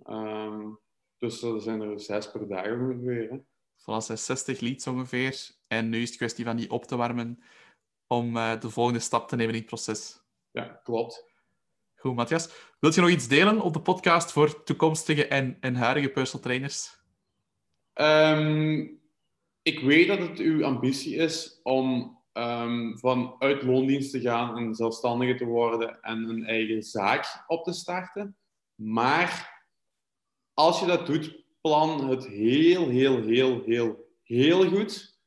Um, 0.07 0.79
dus 1.17 1.41
er 1.41 1.61
zijn 1.61 1.81
er 1.81 1.99
zes 1.99 2.31
per 2.31 2.47
dag 2.47 2.65
ongeveer. 2.65 3.29
Hè? 3.29 3.37
Voilà, 3.77 4.13
60 4.13 4.59
leads 4.59 4.87
ongeveer. 4.87 5.49
En 5.67 5.89
nu 5.89 6.01
is 6.01 6.07
het 6.07 6.17
kwestie 6.17 6.45
van 6.45 6.55
die 6.55 6.71
op 6.71 6.85
te 6.85 6.95
warmen 6.95 7.43
om 8.07 8.37
uh, 8.37 8.59
de 8.59 8.69
volgende 8.69 8.99
stap 8.99 9.27
te 9.27 9.35
nemen 9.35 9.53
in 9.53 9.59
het 9.59 9.69
proces. 9.69 10.23
Ja, 10.51 10.79
klopt. 10.83 11.33
Goed, 11.95 12.15
Matthias. 12.15 12.49
Wilt 12.79 12.95
je 12.95 13.01
nog 13.01 13.09
iets 13.09 13.27
delen 13.27 13.61
op 13.61 13.73
de 13.73 13.81
podcast 13.81 14.31
voor 14.31 14.63
toekomstige 14.63 15.27
en, 15.27 15.57
en 15.59 15.75
huidige 15.75 16.09
personal 16.09 16.43
trainers? 16.43 17.03
Um, 17.93 19.01
ik 19.61 19.79
weet 19.79 20.07
dat 20.07 20.19
het 20.19 20.39
uw 20.39 20.65
ambitie 20.65 21.15
is 21.15 21.59
om 21.63 22.17
um, 22.33 22.97
van 22.99 23.35
uit 23.39 23.63
loondienst 23.63 24.11
te 24.11 24.21
gaan 24.21 24.57
en 24.57 24.75
zelfstandige 24.75 25.35
te 25.35 25.45
worden 25.45 26.01
en 26.01 26.29
een 26.29 26.45
eigen 26.45 26.83
zaak 26.83 27.43
op 27.47 27.63
te 27.63 27.73
starten. 27.73 28.37
Maar 28.75 29.54
als 30.55 30.79
je 30.79 30.85
dat 30.85 31.05
doet, 31.05 31.43
plan 31.61 32.09
het 32.09 32.27
heel, 32.27 32.89
heel, 32.89 33.21
heel, 33.21 33.63
heel, 33.63 34.05
heel 34.23 34.69
goed. 34.69 35.19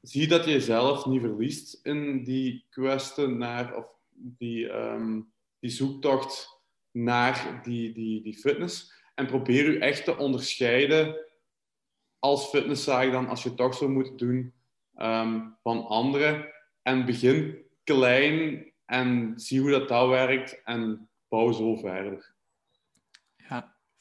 Zie 0.00 0.26
dat 0.26 0.44
je 0.44 0.50
jezelf 0.50 1.06
niet 1.06 1.20
verliest 1.20 1.80
in 1.82 2.24
die 2.24 2.66
kwestie 2.70 3.26
naar, 3.26 3.76
of 3.76 3.86
die, 4.12 4.68
um, 4.68 5.32
die 5.60 5.70
zoektocht 5.70 6.60
naar 6.90 7.60
die, 7.62 7.92
die, 7.92 8.22
die 8.22 8.36
fitness. 8.36 8.92
En 9.14 9.26
probeer 9.26 9.72
je 9.72 9.78
echt 9.78 10.04
te 10.04 10.16
onderscheiden 10.16 11.16
als 12.18 12.48
fitnesszaak 12.48 13.12
dan, 13.12 13.28
als 13.28 13.42
je 13.42 13.48
het 13.48 13.58
toch 13.58 13.74
zo 13.74 13.88
moet 13.88 14.18
doen, 14.18 14.52
um, 14.96 15.56
van 15.62 15.86
anderen. 15.86 16.52
En 16.82 17.06
begin 17.06 17.64
klein 17.84 18.72
en 18.84 19.32
zie 19.36 19.60
hoe 19.60 19.70
dat, 19.70 19.88
dat 19.88 20.08
werkt 20.08 20.62
en 20.64 21.08
bouw 21.28 21.52
zo 21.52 21.76
verder. 21.76 22.33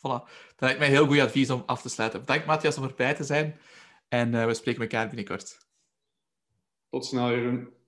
Voilà. 0.08 0.30
Dat 0.56 0.60
lijkt 0.60 0.80
mij 0.80 0.88
heel 0.88 1.06
goed 1.06 1.20
advies 1.20 1.50
om 1.50 1.63
af 1.66 1.82
te 1.82 1.89
sluiten. 1.89 2.20
Bedankt 2.20 2.46
Matthias 2.46 2.78
om 2.78 2.84
erbij 2.84 3.13
te 3.13 3.24
zijn 3.24 3.60
en 4.08 4.34
uh, 4.34 4.46
we 4.46 4.54
spreken 4.54 4.82
elkaar 4.82 5.08
binnenkort. 5.08 5.68
Tot 6.89 7.06
snel, 7.06 7.30
Jeroen. 7.30 7.83